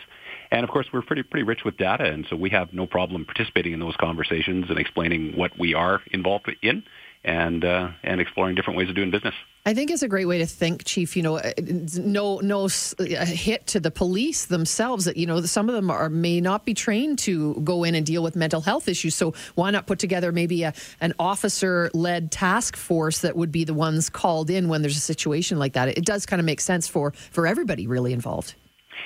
And 0.52 0.63
of 0.63 0.69
course, 0.69 0.88
we're 0.94 1.02
pretty 1.02 1.24
pretty 1.24 1.44
rich 1.44 1.62
with 1.66 1.78
data, 1.78 2.06
and 2.06 2.25
so 2.30 2.36
we 2.36 2.50
have 2.52 2.74
no 2.74 2.86
problem 2.86 3.25
participating 3.25 3.74
in 3.74 3.80
those 3.80 3.96
conversations 3.98 4.66
and 4.69 4.78
explaining 4.78 5.36
what 5.36 5.58
we 5.58 5.74
are 5.74 6.02
involved 6.12 6.52
in 6.62 6.84
and 7.23 7.63
uh, 7.63 7.89
and 8.03 8.19
exploring 8.19 8.56
different 8.56 8.77
ways 8.77 8.89
of 8.89 8.95
doing 8.95 9.12
business. 9.12 9.35
I 9.63 9.75
think 9.75 9.91
it's 9.91 10.01
a 10.01 10.07
great 10.07 10.25
way 10.25 10.39
to 10.39 10.47
think, 10.47 10.85
Chief. 10.85 11.15
You 11.15 11.21
know, 11.21 11.38
uh, 11.38 11.51
no 11.97 12.39
no 12.39 12.68
hit 12.68 13.68
to 13.68 13.79
the 13.79 13.91
police 13.91 14.45
themselves. 14.45 15.06
That 15.06 15.18
you 15.18 15.27
know, 15.27 15.41
some 15.41 15.69
of 15.69 15.75
them 15.75 15.91
are 15.91 16.09
may 16.09 16.41
not 16.41 16.65
be 16.65 16.73
trained 16.73 17.19
to 17.19 17.56
go 17.63 17.83
in 17.83 17.94
and 17.94 18.06
deal 18.06 18.23
with 18.23 18.35
mental 18.35 18.62
health 18.62 18.88
issues. 18.88 19.13
So 19.13 19.33
why 19.56 19.69
not 19.69 19.85
put 19.85 20.00
together 20.00 20.31
maybe 20.31 20.63
a 20.63 20.73
an 21.00 21.13
officer 21.19 21.91
led 21.94 22.31
task 22.31 22.75
force 22.75 23.19
that 23.19 23.35
would 23.35 23.51
be 23.51 23.63
the 23.63 23.74
ones 23.74 24.09
called 24.09 24.50
in 24.50 24.67
when 24.67 24.81
there's 24.81 24.97
a 24.97 25.01
situation 25.01 25.59
like 25.59 25.74
that? 25.74 25.89
It 25.89 26.06
does 26.06 26.25
kind 26.25 26.39
of 26.39 26.45
make 26.45 26.62
sense 26.62 26.88
for 26.88 27.12
for 27.12 27.45
everybody 27.45 27.85
really 27.85 28.13
involved. 28.13 28.56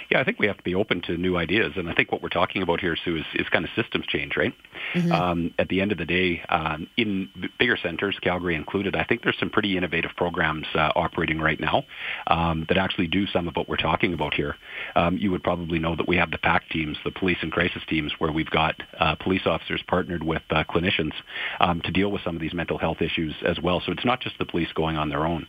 Yeah, 0.10 0.20
I 0.20 0.24
think 0.24 0.40
we 0.40 0.48
have 0.48 0.58
to 0.58 0.64
be 0.64 0.76
open 0.76 1.02
to 1.04 1.18
new 1.18 1.38
ideas, 1.38 1.74
and 1.76 1.90
I 1.90 1.94
think 1.94 2.12
what 2.12 2.22
we're 2.22 2.30
talking 2.30 2.62
about 2.62 2.80
here, 2.80 2.96
Sue, 2.96 3.18
is, 3.18 3.26
is 3.34 3.48
kind 3.50 3.66
of 3.66 3.72
systems 3.76 4.06
change, 4.08 4.36
right? 4.38 4.54
Mm-hmm. 4.94 5.12
Um, 5.12 5.54
at 5.58 5.68
the 5.70 5.82
end 5.82 5.92
of 5.92 5.98
the 5.98 6.06
day, 6.06 6.42
um, 6.50 6.88
in 6.98 7.30
bigger 7.60 7.78
centers, 7.82 8.18
Calgary 8.22 8.56
included, 8.56 8.96
I 8.96 9.04
think 9.04 9.24
there's 9.24 9.38
some 9.40 9.50
pretty 9.50 9.78
innovative 9.78 10.12
programs 10.16 10.68
uh, 10.76 10.92
operating 10.96 11.40
right 11.40 11.60
now 11.60 11.84
um, 12.28 12.66
that 12.70 12.78
actually 12.78 13.08
do 13.08 13.26
some 13.28 13.48
of 13.48 13.56
what 13.56 13.68
we're 13.68 13.78
talking 13.78 14.14
about 14.14 14.34
here. 14.34 14.56
Um, 14.96 15.18
you 15.18 15.32
would 15.32 15.44
probably 15.44 15.80
know 15.80 15.96
that 15.96 16.08
we 16.08 16.18
have 16.18 16.32
the 16.32 16.38
PACT 16.38 16.72
teams, 16.72 16.98
the 17.04 17.12
police 17.12 17.38
and 17.42 17.52
crisis 17.52 17.82
teams, 17.88 18.14
where 18.20 18.32
we've 18.32 18.50
got 18.50 18.76
uh, 19.00 19.16
police 19.16 19.46
officers 19.46 19.82
partnered 19.88 20.24
with 20.24 20.42
uh, 20.52 20.64
clinicians 20.70 21.14
um, 21.60 21.82
to 21.82 21.92
deal 21.92 22.12
with 22.12 22.22
some 22.24 22.36
of 22.36 22.42
these 22.42 22.54
mental 22.54 22.78
health 22.78 23.02
issues 23.02 23.34
as 23.46 23.60
well. 23.60 23.82
So 23.86 23.92
it's 23.92 24.06
not 24.06 24.22
just 24.22 24.38
the 24.38 24.46
police 24.46 24.72
going 24.74 24.98
on 24.98 25.10
their 25.10 25.26
own. 25.26 25.48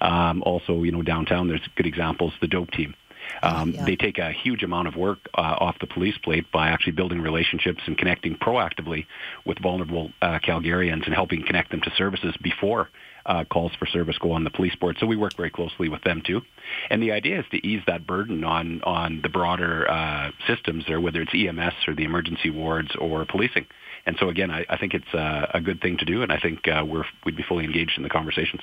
Um, 0.00 0.42
also, 0.44 0.82
you 0.82 0.92
know, 0.92 1.02
downtown, 1.02 1.48
there's 1.48 1.66
good 1.76 1.86
examples. 1.86 2.32
The 2.40 2.48
DOAP 2.48 2.70
team 2.70 2.94
um, 3.42 3.72
yeah. 3.72 3.84
They 3.84 3.96
take 3.96 4.18
a 4.18 4.32
huge 4.32 4.62
amount 4.62 4.88
of 4.88 4.96
work 4.96 5.18
uh, 5.34 5.56
off 5.58 5.76
the 5.80 5.86
police 5.86 6.16
plate 6.18 6.50
by 6.52 6.68
actually 6.68 6.92
building 6.92 7.20
relationships 7.20 7.80
and 7.86 7.96
connecting 7.96 8.36
proactively 8.36 9.06
with 9.44 9.58
vulnerable 9.58 10.10
uh, 10.22 10.38
Calgarians 10.38 11.04
and 11.06 11.14
helping 11.14 11.44
connect 11.44 11.70
them 11.70 11.80
to 11.82 11.90
services 11.96 12.34
before 12.42 12.88
uh, 13.26 13.44
calls 13.44 13.72
for 13.78 13.86
service 13.86 14.16
go 14.18 14.32
on 14.32 14.44
the 14.44 14.50
police 14.50 14.74
board. 14.76 14.96
So 15.00 15.06
we 15.06 15.16
work 15.16 15.36
very 15.36 15.50
closely 15.50 15.88
with 15.88 16.02
them 16.02 16.22
too. 16.24 16.42
And 16.90 17.02
the 17.02 17.12
idea 17.12 17.40
is 17.40 17.44
to 17.50 17.66
ease 17.66 17.82
that 17.86 18.06
burden 18.06 18.44
on 18.44 18.82
on 18.82 19.20
the 19.22 19.28
broader 19.28 19.90
uh, 19.90 20.30
systems 20.46 20.84
there, 20.86 21.00
whether 21.00 21.20
it's 21.20 21.34
EMS 21.34 21.74
or 21.86 21.94
the 21.94 22.04
emergency 22.04 22.50
wards 22.50 22.94
or 22.96 23.24
policing. 23.26 23.66
And 24.06 24.16
so 24.20 24.28
again, 24.28 24.50
I, 24.50 24.64
I 24.68 24.78
think 24.78 24.94
it's 24.94 25.12
uh, 25.12 25.46
a 25.52 25.60
good 25.60 25.80
thing 25.80 25.98
to 25.98 26.04
do, 26.04 26.22
and 26.22 26.32
I 26.32 26.38
think 26.38 26.68
uh, 26.68 26.84
we're 26.86 27.04
we'd 27.24 27.36
be 27.36 27.42
fully 27.42 27.64
engaged 27.64 27.94
in 27.96 28.04
the 28.04 28.08
conversations. 28.08 28.62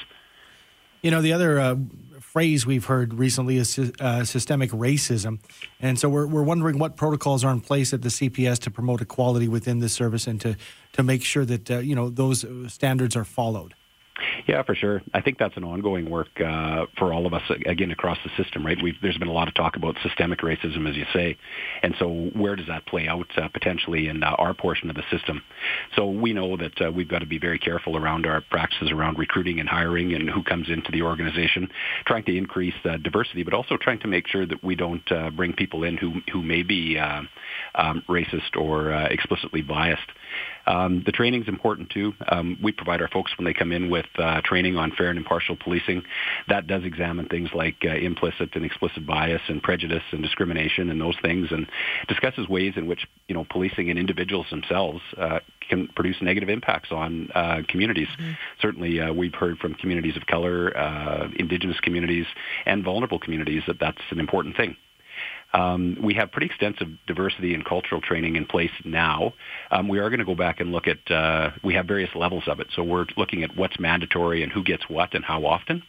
You 1.03 1.11
know, 1.11 1.21
the 1.21 1.33
other 1.33 1.59
uh, 1.59 1.75
phrase 2.21 2.65
we've 2.65 2.85
heard 2.85 3.13
recently 3.13 3.57
is 3.57 3.77
uh, 3.99 4.23
systemic 4.23 4.71
racism. 4.71 5.39
And 5.81 5.99
so 5.99 6.07
we're, 6.07 6.25
we're 6.25 6.43
wondering 6.43 6.79
what 6.79 6.95
protocols 6.95 7.43
are 7.43 7.51
in 7.51 7.59
place 7.59 7.93
at 7.93 8.01
the 8.01 8.07
CPS 8.07 8.57
to 8.59 8.71
promote 8.71 9.01
equality 9.01 9.49
within 9.49 9.79
the 9.79 9.89
service 9.89 10.27
and 10.27 10.39
to, 10.39 10.55
to 10.93 11.03
make 11.03 11.21
sure 11.21 11.43
that, 11.43 11.69
uh, 11.69 11.79
you 11.79 11.93
know, 11.93 12.09
those 12.09 12.45
standards 12.71 13.17
are 13.17 13.25
followed. 13.25 13.73
Yeah, 14.47 14.61
for 14.63 14.75
sure. 14.75 15.01
I 15.13 15.21
think 15.21 15.37
that's 15.37 15.55
an 15.55 15.63
ongoing 15.63 16.09
work 16.09 16.27
uh, 16.41 16.85
for 16.97 17.13
all 17.13 17.25
of 17.25 17.33
us, 17.33 17.43
again, 17.65 17.91
across 17.91 18.17
the 18.25 18.43
system, 18.43 18.65
right? 18.65 18.77
We've, 18.81 18.95
there's 19.01 19.17
been 19.17 19.29
a 19.29 19.33
lot 19.33 19.47
of 19.47 19.53
talk 19.53 19.77
about 19.77 19.95
systemic 20.03 20.39
racism, 20.39 20.89
as 20.89 20.97
you 20.97 21.05
say. 21.13 21.37
And 21.81 21.95
so 21.97 22.29
where 22.33 22.57
does 22.57 22.67
that 22.67 22.85
play 22.85 23.07
out 23.07 23.27
uh, 23.37 23.47
potentially 23.47 24.09
in 24.09 24.21
uh, 24.21 24.31
our 24.37 24.53
portion 24.53 24.89
of 24.89 24.97
the 24.97 25.03
system? 25.09 25.41
So 25.95 26.09
we 26.09 26.33
know 26.33 26.57
that 26.57 26.81
uh, 26.81 26.91
we've 26.91 27.07
got 27.07 27.19
to 27.19 27.25
be 27.25 27.39
very 27.39 27.57
careful 27.57 27.95
around 27.95 28.25
our 28.25 28.41
practices 28.41 28.91
around 28.91 29.17
recruiting 29.17 29.61
and 29.61 29.69
hiring 29.69 30.13
and 30.13 30.29
who 30.29 30.43
comes 30.43 30.69
into 30.69 30.91
the 30.91 31.03
organization, 31.03 31.69
trying 32.05 32.25
to 32.25 32.37
increase 32.37 32.75
uh, 32.83 32.97
diversity, 32.97 33.43
but 33.43 33.53
also 33.53 33.77
trying 33.77 33.99
to 33.99 34.07
make 34.07 34.27
sure 34.27 34.45
that 34.45 34.61
we 34.61 34.75
don't 34.75 35.09
uh, 35.09 35.29
bring 35.29 35.53
people 35.53 35.85
in 35.85 35.95
who, 35.95 36.15
who 36.33 36.41
may 36.41 36.63
be 36.63 36.97
um, 36.97 37.29
racist 38.09 38.57
or 38.57 38.91
explicitly 38.91 39.61
biased. 39.61 40.01
Um, 40.65 41.03
the 41.05 41.11
training 41.11 41.43
is 41.43 41.47
important 41.47 41.89
too. 41.89 42.13
Um, 42.29 42.57
we 42.61 42.71
provide 42.71 43.01
our 43.01 43.07
folks 43.07 43.31
when 43.37 43.45
they 43.45 43.53
come 43.53 43.71
in 43.71 43.89
with 43.89 44.05
uh, 44.17 44.41
training 44.43 44.77
on 44.77 44.91
fair 44.91 45.09
and 45.09 45.17
impartial 45.17 45.55
policing. 45.55 46.03
That 46.47 46.67
does 46.67 46.83
examine 46.83 47.27
things 47.27 47.49
like 47.53 47.77
uh, 47.83 47.89
implicit 47.89 48.55
and 48.55 48.65
explicit 48.65 49.05
bias 49.05 49.41
and 49.47 49.61
prejudice 49.61 50.03
and 50.11 50.21
discrimination 50.21 50.89
and 50.89 50.99
those 50.99 51.15
things, 51.21 51.49
and 51.51 51.67
discusses 52.07 52.47
ways 52.47 52.73
in 52.75 52.87
which 52.87 53.05
you 53.27 53.35
know 53.35 53.45
policing 53.49 53.89
and 53.89 53.99
individuals 53.99 54.47
themselves 54.49 55.01
uh, 55.17 55.39
can 55.69 55.87
produce 55.95 56.17
negative 56.21 56.49
impacts 56.49 56.91
on 56.91 57.29
uh, 57.35 57.61
communities. 57.67 58.07
Mm-hmm. 58.19 58.31
Certainly, 58.61 59.01
uh, 59.01 59.13
we've 59.13 59.35
heard 59.35 59.57
from 59.57 59.73
communities 59.75 60.15
of 60.17 60.25
color, 60.27 60.75
uh, 60.77 61.27
indigenous 61.37 61.79
communities, 61.79 62.25
and 62.65 62.83
vulnerable 62.83 63.19
communities 63.19 63.63
that 63.67 63.79
that's 63.79 64.01
an 64.11 64.19
important 64.19 64.55
thing. 64.55 64.75
Um, 65.53 65.97
we 66.01 66.13
have 66.15 66.31
pretty 66.31 66.47
extensive 66.47 66.87
diversity 67.05 67.53
and 67.53 67.63
cultural 67.63 68.01
training 68.01 68.35
in 68.35 68.45
place 68.45 68.71
now. 68.83 69.33
Um, 69.71 69.87
we 69.87 69.99
are 69.99 70.09
going 70.09 70.19
to 70.19 70.25
go 70.25 70.35
back 70.35 70.59
and 70.59 70.71
look 70.71 70.87
at, 70.87 71.11
uh, 71.11 71.51
we 71.63 71.75
have 71.75 71.85
various 71.85 72.09
levels 72.15 72.43
of 72.47 72.59
it. 72.59 72.67
So 72.75 72.83
we're 72.83 73.05
looking 73.17 73.43
at 73.43 73.55
what's 73.55 73.79
mandatory 73.79 74.43
and 74.43 74.51
who 74.51 74.63
gets 74.63 74.83
what 74.89 75.13
and 75.13 75.23
how 75.23 75.45
often. 75.45 75.83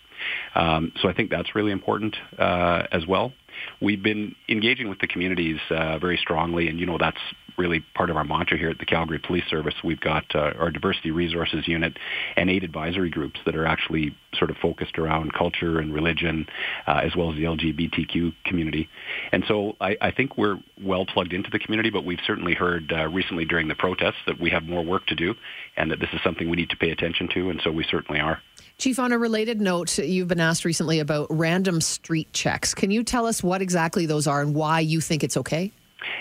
Um, 0.54 0.92
so 1.00 1.08
I 1.08 1.12
think 1.12 1.30
that's 1.30 1.54
really 1.54 1.72
important 1.72 2.16
uh, 2.38 2.84
as 2.92 3.06
well. 3.06 3.32
We've 3.80 4.02
been 4.02 4.34
engaging 4.48 4.88
with 4.88 4.98
the 4.98 5.06
communities 5.06 5.58
uh, 5.70 5.98
very 5.98 6.16
strongly, 6.16 6.68
and 6.68 6.78
you 6.78 6.86
know 6.86 6.98
that's 6.98 7.18
really 7.56 7.84
part 7.94 8.10
of 8.10 8.16
our 8.16 8.24
mantra 8.24 8.58
here 8.58 8.70
at 8.70 8.78
the 8.78 8.86
Calgary 8.86 9.18
Police 9.18 9.44
Service. 9.48 9.74
We've 9.82 10.00
got 10.00 10.24
uh, 10.34 10.52
our 10.58 10.70
diversity 10.70 11.10
resources 11.10 11.68
unit 11.68 11.96
and 12.36 12.50
eight 12.50 12.64
advisory 12.64 13.10
groups 13.10 13.38
that 13.46 13.54
are 13.54 13.66
actually 13.66 14.16
sort 14.36 14.50
of 14.50 14.56
focused 14.56 14.98
around 14.98 15.32
culture 15.32 15.78
and 15.78 15.94
religion, 15.94 16.46
uh, 16.86 17.00
as 17.04 17.14
well 17.14 17.30
as 17.30 17.36
the 17.36 17.44
LGBTQ 17.44 18.34
community. 18.44 18.88
And 19.30 19.44
so 19.46 19.76
I, 19.80 19.96
I, 20.00 20.10
think 20.10 20.36
we're 20.36 20.58
well 20.82 21.06
plugged 21.06 21.32
into 21.32 21.50
the 21.50 21.60
community, 21.60 21.90
but 21.90 22.04
we've 22.04 22.18
certainly 22.26 22.54
heard 22.54 22.92
uh, 22.92 23.08
recently 23.08 23.44
during 23.44 23.68
the 23.68 23.76
protests 23.76 24.22
that 24.26 24.40
we 24.40 24.50
have 24.50 24.64
more 24.64 24.84
work 24.84 25.06
to 25.06 25.14
do, 25.14 25.34
and 25.76 25.90
that 25.90 26.00
this 26.00 26.10
is 26.12 26.20
something 26.24 26.50
we 26.50 26.56
need 26.56 26.70
to 26.70 26.76
pay 26.76 26.90
attention 26.90 27.28
to, 27.34 27.50
and 27.50 27.60
so 27.62 27.70
we 27.70 27.84
certainly 27.88 28.20
are. 28.20 28.40
Chief, 28.76 28.98
on 28.98 29.12
a 29.12 29.18
related 29.18 29.60
note, 29.60 29.98
you've 29.98 30.28
been 30.28 30.40
asked 30.40 30.64
recently 30.64 30.98
about 30.98 31.28
random 31.30 31.80
street 31.80 32.32
checks. 32.32 32.74
Can 32.74 32.90
you 32.90 33.04
tell 33.04 33.26
us 33.26 33.42
what 33.42 33.62
exactly 33.62 34.04
those 34.04 34.26
are 34.26 34.42
and 34.42 34.54
why 34.54 34.80
you 34.80 35.00
think 35.00 35.22
it's 35.22 35.36
okay? 35.36 35.72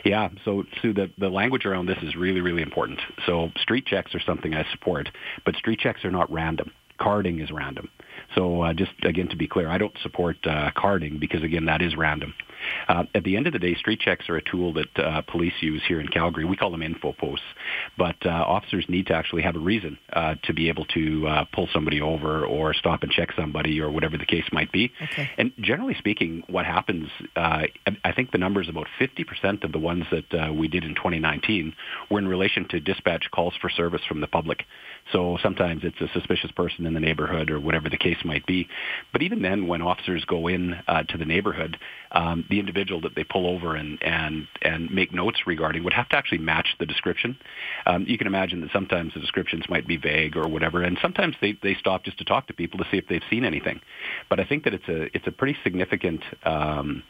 Yeah, 0.05 0.29
so 0.45 0.63
Sue, 0.81 0.93
the, 0.93 1.11
the 1.17 1.29
language 1.29 1.65
around 1.65 1.87
this 1.87 1.97
is 2.03 2.15
really, 2.15 2.41
really 2.41 2.61
important. 2.61 3.01
So 3.25 3.49
street 3.57 3.85
checks 3.85 4.13
are 4.15 4.21
something 4.21 4.53
I 4.53 4.65
support, 4.71 5.09
but 5.45 5.55
street 5.55 5.79
checks 5.79 6.05
are 6.05 6.11
not 6.11 6.31
random. 6.31 6.71
Carding 6.99 7.39
is 7.39 7.51
random. 7.51 7.89
So 8.35 8.61
uh, 8.61 8.73
just 8.73 8.91
again 9.03 9.27
to 9.29 9.35
be 9.35 9.47
clear, 9.47 9.67
I 9.67 9.77
don't 9.77 9.97
support 10.01 10.37
uh, 10.45 10.71
carding 10.75 11.17
because 11.19 11.43
again 11.43 11.65
that 11.65 11.81
is 11.81 11.95
random. 11.95 12.33
Uh, 12.87 13.03
at 13.13 13.23
the 13.23 13.35
end 13.35 13.47
of 13.47 13.53
the 13.53 13.59
day, 13.59 13.75
street 13.75 13.99
checks 13.99 14.29
are 14.29 14.37
a 14.37 14.41
tool 14.41 14.73
that 14.73 14.99
uh, 14.99 15.21
police 15.21 15.53
use 15.61 15.81
here 15.87 15.99
in 15.99 16.07
Calgary. 16.07 16.45
We 16.45 16.55
call 16.55 16.71
them 16.71 16.81
info 16.81 17.13
posts, 17.13 17.45
but 17.97 18.15
uh, 18.25 18.29
officers 18.29 18.85
need 18.87 19.07
to 19.07 19.13
actually 19.13 19.43
have 19.43 19.55
a 19.55 19.59
reason 19.59 19.97
uh, 20.11 20.35
to 20.43 20.53
be 20.53 20.69
able 20.69 20.85
to 20.85 21.27
uh, 21.27 21.45
pull 21.53 21.67
somebody 21.73 22.01
over 22.01 22.45
or 22.45 22.73
stop 22.73 23.03
and 23.03 23.11
check 23.11 23.29
somebody 23.35 23.79
or 23.79 23.91
whatever 23.91 24.17
the 24.17 24.25
case 24.25 24.45
might 24.51 24.71
be. 24.71 24.91
Okay. 25.01 25.29
And 25.37 25.51
generally 25.59 25.95
speaking, 25.95 26.43
what 26.47 26.65
happens, 26.65 27.09
uh, 27.35 27.63
I 28.03 28.11
think 28.13 28.31
the 28.31 28.37
number 28.37 28.61
is 28.61 28.69
about 28.69 28.87
50% 28.99 29.63
of 29.63 29.71
the 29.71 29.79
ones 29.79 30.05
that 30.11 30.53
we 30.55 30.67
did 30.67 30.83
in 30.83 30.95
2019 30.95 31.73
were 32.09 32.19
in 32.19 32.27
relation 32.27 32.67
to 32.69 32.79
dispatch 32.79 33.25
calls 33.33 33.53
for 33.61 33.69
service 33.69 34.01
from 34.07 34.21
the 34.21 34.27
public. 34.27 34.63
So 35.11 35.37
sometimes 35.43 35.81
it's 35.83 35.99
a 35.99 36.07
suspicious 36.13 36.51
person 36.51 36.85
in 36.85 36.93
the 36.93 36.99
neighborhood 36.99 37.51
or 37.51 37.59
whatever 37.59 37.89
the 37.89 37.97
case 37.97 38.17
might 38.23 38.45
be. 38.45 38.67
But 39.11 39.21
even 39.21 39.41
then, 39.41 39.67
when 39.67 39.81
officers 39.81 40.23
go 40.25 40.47
in 40.47 40.75
uh, 40.87 41.03
to 41.03 41.17
the 41.17 41.25
neighborhood, 41.25 41.77
um, 42.11 42.45
the 42.53 42.59
individual 42.59 43.01
that 43.01 43.15
they 43.15 43.23
pull 43.23 43.47
over 43.47 43.75
and, 43.75 43.97
and, 44.03 44.47
and 44.61 44.91
make 44.91 45.11
notes 45.11 45.47
regarding 45.47 45.83
would 45.83 45.93
have 45.93 46.07
to 46.07 46.15
actually 46.15 46.37
match 46.37 46.75
the 46.79 46.85
description. 46.85 47.35
Um, 47.87 48.05
you 48.07 48.15
can 48.19 48.27
imagine 48.27 48.61
that 48.61 48.69
sometimes 48.71 49.15
the 49.15 49.19
descriptions 49.19 49.65
might 49.69 49.87
be 49.87 49.97
vague 49.97 50.37
or 50.37 50.47
whatever, 50.47 50.83
and 50.83 50.99
sometimes 51.01 51.35
they, 51.41 51.57
they 51.63 51.73
stop 51.73 52.03
just 52.03 52.19
to 52.19 52.23
talk 52.23 52.45
to 52.47 52.53
people 52.53 52.77
to 52.77 52.85
see 52.91 52.97
if 52.97 53.07
they've 53.07 53.23
seen 53.27 53.43
anything. 53.43 53.81
But 54.29 54.39
I 54.39 54.45
think 54.45 54.65
that 54.65 54.75
it's 54.75 54.87
a, 54.87 55.05
it's 55.15 55.25
a 55.25 55.31
pretty 55.31 55.57
significant 55.63 56.21
um, 56.45 57.01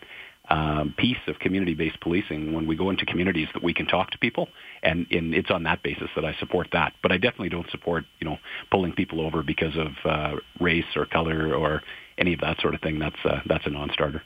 um, 0.47 0.93
piece 0.97 1.17
of 1.27 1.39
community-based 1.39 1.99
policing 1.99 2.53
when 2.53 2.65
we 2.65 2.77
go 2.77 2.89
into 2.89 3.05
communities 3.05 3.49
that 3.53 3.63
we 3.63 3.73
can 3.73 3.85
talk 3.85 4.11
to 4.11 4.17
people, 4.17 4.47
and, 4.81 5.07
and, 5.11 5.33
it's 5.33 5.51
on 5.51 5.63
that 5.63 5.83
basis 5.83 6.09
that 6.15 6.23
I 6.23 6.33
support 6.39 6.69
that. 6.71 6.93
But 7.01 7.11
I 7.11 7.17
definitely 7.17 7.49
don't 7.49 7.69
support 7.69 8.05
you 8.19 8.27
know 8.29 8.37
pulling 8.71 8.93
people 8.93 9.19
over 9.19 9.43
because 9.43 9.75
of 9.75 9.91
uh, 10.05 10.35
race 10.61 10.95
or 10.95 11.05
color 11.05 11.53
or 11.53 11.81
any 12.17 12.33
of 12.33 12.39
that 12.41 12.59
sort 12.61 12.75
of 12.75 12.81
thing. 12.81 12.99
That's 12.99 13.15
uh, 13.25 13.39
that's 13.45 13.65
a 13.65 13.69
non-starter. 13.69 14.21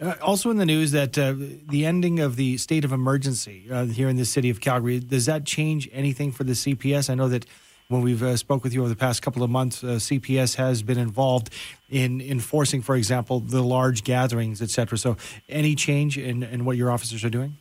Uh, 0.00 0.14
also 0.22 0.50
in 0.50 0.56
the 0.56 0.64
news 0.64 0.92
that 0.92 1.18
uh, 1.18 1.34
the 1.36 1.84
ending 1.84 2.20
of 2.20 2.36
the 2.36 2.56
state 2.56 2.86
of 2.86 2.92
emergency 2.92 3.66
uh, 3.70 3.84
here 3.84 4.08
in 4.08 4.16
the 4.16 4.24
city 4.24 4.48
of 4.48 4.58
Calgary 4.60 4.98
does 4.98 5.26
that 5.26 5.44
change 5.44 5.90
anything 5.92 6.32
for 6.32 6.42
the 6.42 6.54
CPS? 6.54 7.10
I 7.10 7.14
know 7.14 7.28
that 7.28 7.44
when 7.88 8.00
we've 8.00 8.22
uh, 8.22 8.36
spoke 8.36 8.64
with 8.64 8.72
you 8.72 8.80
over 8.80 8.88
the 8.88 8.96
past 8.96 9.20
couple 9.20 9.42
of 9.42 9.50
months, 9.50 9.84
uh, 9.84 9.98
CPS 9.98 10.54
has 10.54 10.82
been 10.82 10.96
involved 10.96 11.50
in 11.90 12.20
enforcing, 12.20 12.80
for 12.80 12.96
example, 12.96 13.40
the 13.40 13.62
large 13.62 14.04
gatherings, 14.04 14.62
et 14.62 14.70
cetera. 14.70 14.96
So, 14.96 15.16
any 15.48 15.74
change 15.74 16.16
in, 16.16 16.44
in 16.44 16.64
what 16.64 16.76
your 16.76 16.90
officers 16.90 17.24
are 17.24 17.30
doing? 17.30 17.58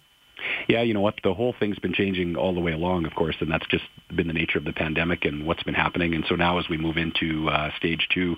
Yeah, 0.70 0.84
you 0.84 0.94
know 0.94 1.02
what? 1.02 1.16
The 1.24 1.34
whole 1.34 1.56
thing's 1.60 1.80
been 1.80 1.96
changing 1.96 2.36
all 2.36 2.54
the 2.54 2.60
way 2.60 2.74
along, 2.74 3.08
of 3.08 3.16
course, 3.16 3.36
and 3.40 3.50
that's 3.50 3.66
just 3.72 3.86
been 4.16 4.28
the 4.28 4.34
nature 4.34 4.60
of 4.60 4.66
the 4.66 4.72
pandemic 4.72 5.26
and 5.26 5.48
what's 5.48 5.64
been 5.64 5.74
happening. 5.74 6.14
And 6.14 6.24
so 6.30 6.36
now, 6.36 6.60
as 6.60 6.70
we 6.70 6.78
move 6.78 6.96
into 6.96 7.50
uh, 7.50 7.72
stage 7.76 8.08
two 8.14 8.36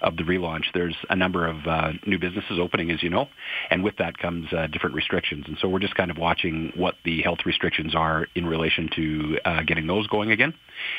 of 0.00 0.16
the 0.16 0.22
relaunch, 0.22 0.66
there's 0.74 0.94
a 1.10 1.16
number 1.16 1.44
of 1.44 1.66
uh, 1.66 1.90
new 2.06 2.20
businesses 2.20 2.60
opening, 2.60 2.92
as 2.92 3.02
you 3.02 3.10
know, 3.10 3.26
and 3.68 3.82
with 3.82 3.96
that 3.96 4.16
comes 4.16 4.46
uh, 4.52 4.68
different 4.68 4.94
restrictions. 4.94 5.46
And 5.48 5.58
so 5.60 5.68
we're 5.68 5.80
just 5.80 5.96
kind 5.96 6.12
of 6.12 6.18
watching 6.18 6.72
what 6.76 6.94
the 7.04 7.20
health 7.22 7.40
restrictions 7.44 7.96
are 7.96 8.28
in 8.36 8.46
relation 8.46 8.88
to 8.94 9.38
uh, 9.44 9.62
getting 9.64 9.88
those 9.88 10.06
going 10.06 10.30
again, 10.30 10.54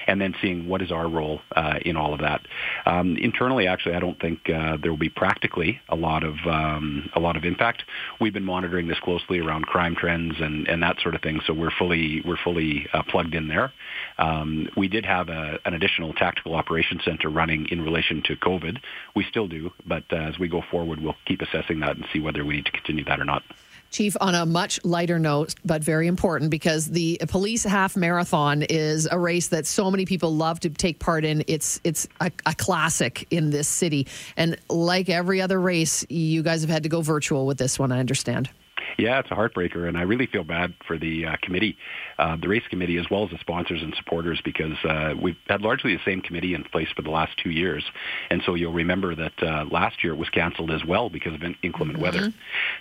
and 0.06 0.20
then 0.20 0.36
seeing 0.42 0.68
what 0.68 0.82
is 0.82 0.92
our 0.92 1.08
role 1.08 1.40
uh, 1.56 1.76
in 1.86 1.96
all 1.96 2.14
of 2.14 2.20
that. 2.20 2.42
Um, 2.86 3.16
internally, 3.16 3.68
actually, 3.68 3.96
I 3.96 4.00
don't 4.00 4.20
think 4.20 4.50
uh, 4.50 4.76
there 4.82 4.92
will 4.92 5.00
be 5.00 5.08
practically 5.08 5.80
a 5.88 5.96
lot 5.96 6.26
of 6.26 6.36
um, 6.46 7.10
a 7.16 7.22
lot 7.22 7.38
of 7.38 7.46
impact. 7.46 7.84
We've 8.20 8.34
been 8.34 8.44
monitoring 8.44 8.88
this 8.88 9.00
closely 9.00 9.40
around 9.40 9.66
crime 9.66 9.96
trends 9.96 10.36
and 10.42 10.68
and 10.74 10.84
that 10.84 11.00
sort 11.00 11.16
of 11.16 11.22
thing. 11.22 11.40
So 11.46 11.54
we're 11.54 11.72
fully 11.72 12.22
we're 12.26 12.38
fully 12.44 12.88
uh, 12.92 13.04
plugged 13.04 13.36
in 13.36 13.48
there. 13.48 13.72
Um, 14.18 14.68
we 14.76 14.88
did 14.88 15.06
have 15.06 15.30
a, 15.30 15.60
an 15.66 15.74
additional 15.74 16.14
tactical 16.14 16.56
operations 16.56 17.04
center 17.06 17.30
running 17.30 17.68
in 17.70 17.82
relation 17.82 18.22
to 18.24 18.36
COVID. 18.36 18.80
We 19.16 19.24
still 19.30 19.48
do, 19.48 19.72
but 19.86 20.04
uh, 20.12 20.18
as 20.18 20.38
we 20.38 20.48
go 20.48 20.62
forward, 20.70 21.00
we'll 21.00 21.16
keep 21.26 21.42
assessing 21.42 21.80
that 21.80 21.96
and 21.96 22.06
see 22.12 22.20
whether 22.20 22.44
we 22.44 22.56
need 22.58 22.66
to 22.66 22.72
continue 22.72 23.06
that 23.06 23.20
or 23.20 23.26
not. 23.26 23.44
Chief, 23.92 24.18
on 24.20 24.34
a 24.34 24.44
much 24.44 24.84
lighter 24.84 25.20
note, 25.20 25.54
but 25.64 25.84
very 25.84 26.08
important 26.08 26.50
because 26.50 26.88
the 26.88 27.22
police 27.28 27.64
half 27.64 27.96
marathon 27.96 28.64
is 28.64 29.08
a 29.12 29.20
race 29.20 29.50
that 29.50 29.68
so 29.68 29.92
many 29.92 30.06
people 30.06 30.36
love 30.36 30.60
to 30.62 30.72
take 30.72 30.98
part 30.98 31.24
in. 31.24 31.44
It's 31.48 31.80
it's 31.84 32.08
a, 32.20 32.32
a, 32.48 32.56
classic 32.56 33.28
in 33.30 33.52
this 33.52 33.68
city, 33.68 34.08
and 34.36 34.58
like 34.68 35.10
every 35.10 35.42
other 35.42 35.62
race, 35.62 36.04
you 36.10 36.42
guys 36.42 36.62
have 36.62 36.72
had 36.72 36.82
to 36.84 36.90
go 36.90 37.02
virtual 37.02 37.46
with 37.46 37.60
this 37.60 37.78
one. 37.78 37.92
I 37.92 38.00
understand. 38.00 38.50
Yeah, 38.98 39.20
it's 39.20 39.32
a 39.32 39.36
heartbreaker, 39.36 39.88
and 39.88 39.98
I 39.98 40.02
really 40.02 40.28
feel 40.28 40.44
bad 40.44 40.74
for 40.88 40.98
the 40.98 41.26
uh, 41.26 41.36
committee, 41.42 41.78
uh, 42.24 42.38
the 42.42 42.48
race 42.48 42.64
committee, 42.70 42.98
as 42.98 43.06
well 43.10 43.24
as 43.26 43.32
the 43.32 43.38
sponsors 43.40 43.82
and 43.82 43.94
supporters, 43.96 44.40
because 44.44 44.78
uh, 44.88 45.14
we've 45.20 45.38
had 45.48 45.62
largely 45.62 45.94
the 45.96 46.02
same 46.06 46.22
committee 46.22 46.54
in 46.54 46.64
place 46.64 46.88
for 46.96 47.02
the 47.02 47.10
last 47.10 47.32
two 47.42 47.50
years. 47.50 47.84
And 48.30 48.42
so 48.46 48.56
you'll 48.56 48.74
remember 48.74 49.16
that 49.16 49.34
uh, 49.42 49.66
last 49.72 50.04
year 50.04 50.14
it 50.14 50.18
was 50.18 50.30
canceled 50.30 50.72
as 50.72 50.86
well 50.86 51.10
because 51.10 51.34
of 51.34 51.42
inclement 51.62 51.98
mm-hmm. 51.98 52.04
weather. 52.04 52.34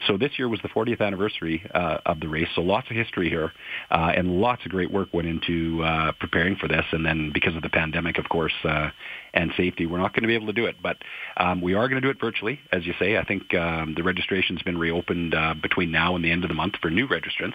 So 0.07 0.17
this 0.17 0.39
year 0.39 0.49
was 0.49 0.61
the 0.63 0.69
40th 0.69 1.01
anniversary 1.01 1.65
uh, 1.75 1.99
of 2.07 2.21
the 2.21 2.29
race, 2.29 2.49
so 2.55 2.61
lots 2.61 2.89
of 2.91 2.97
history 2.97 3.29
here, 3.29 3.53
uh, 3.91 4.13
and 4.15 4.41
lots 4.41 4.65
of 4.65 4.71
great 4.71 4.93
work 4.93 5.09
went 5.13 5.27
into 5.27 5.83
uh, 5.83 6.13
preparing 6.21 6.57
for 6.57 6.69
this. 6.69 6.85
And 6.93 7.05
then 7.05 7.31
because 7.33 7.57
of 7.57 7.63
the 7.63 7.71
pandemic, 7.71 8.19
of 8.19 8.29
course, 8.29 8.55
uh, 8.65 8.91
and 9.35 9.51
safety, 9.57 9.87
we're 9.87 9.99
not 9.99 10.13
going 10.13 10.23
to 10.23 10.29
be 10.29 10.35
able 10.35 10.49
to 10.49 10.53
do 10.53 10.67
it. 10.67 10.77
But 10.83 10.99
um, 11.39 11.63
we 11.63 11.73
are 11.73 11.89
going 11.89 12.01
to 12.01 12.07
do 12.07 12.11
it 12.11 12.21
virtually, 12.21 12.61
as 12.71 12.87
you 12.87 12.93
say. 12.99 13.17
I 13.17 13.25
think 13.25 13.55
um, 13.55 13.95
the 13.97 14.03
registration's 14.03 14.63
been 14.63 14.77
reopened 14.77 15.35
uh, 15.35 15.55
between 15.55 15.91
now 15.91 16.03
now 16.03 16.17
and 16.17 16.25
the 16.25 16.31
end 16.31 16.45
of 16.45 16.49
the 16.49 16.55
month 16.55 16.75
for 16.81 16.91
new 16.91 17.07
registrants. 17.07 17.55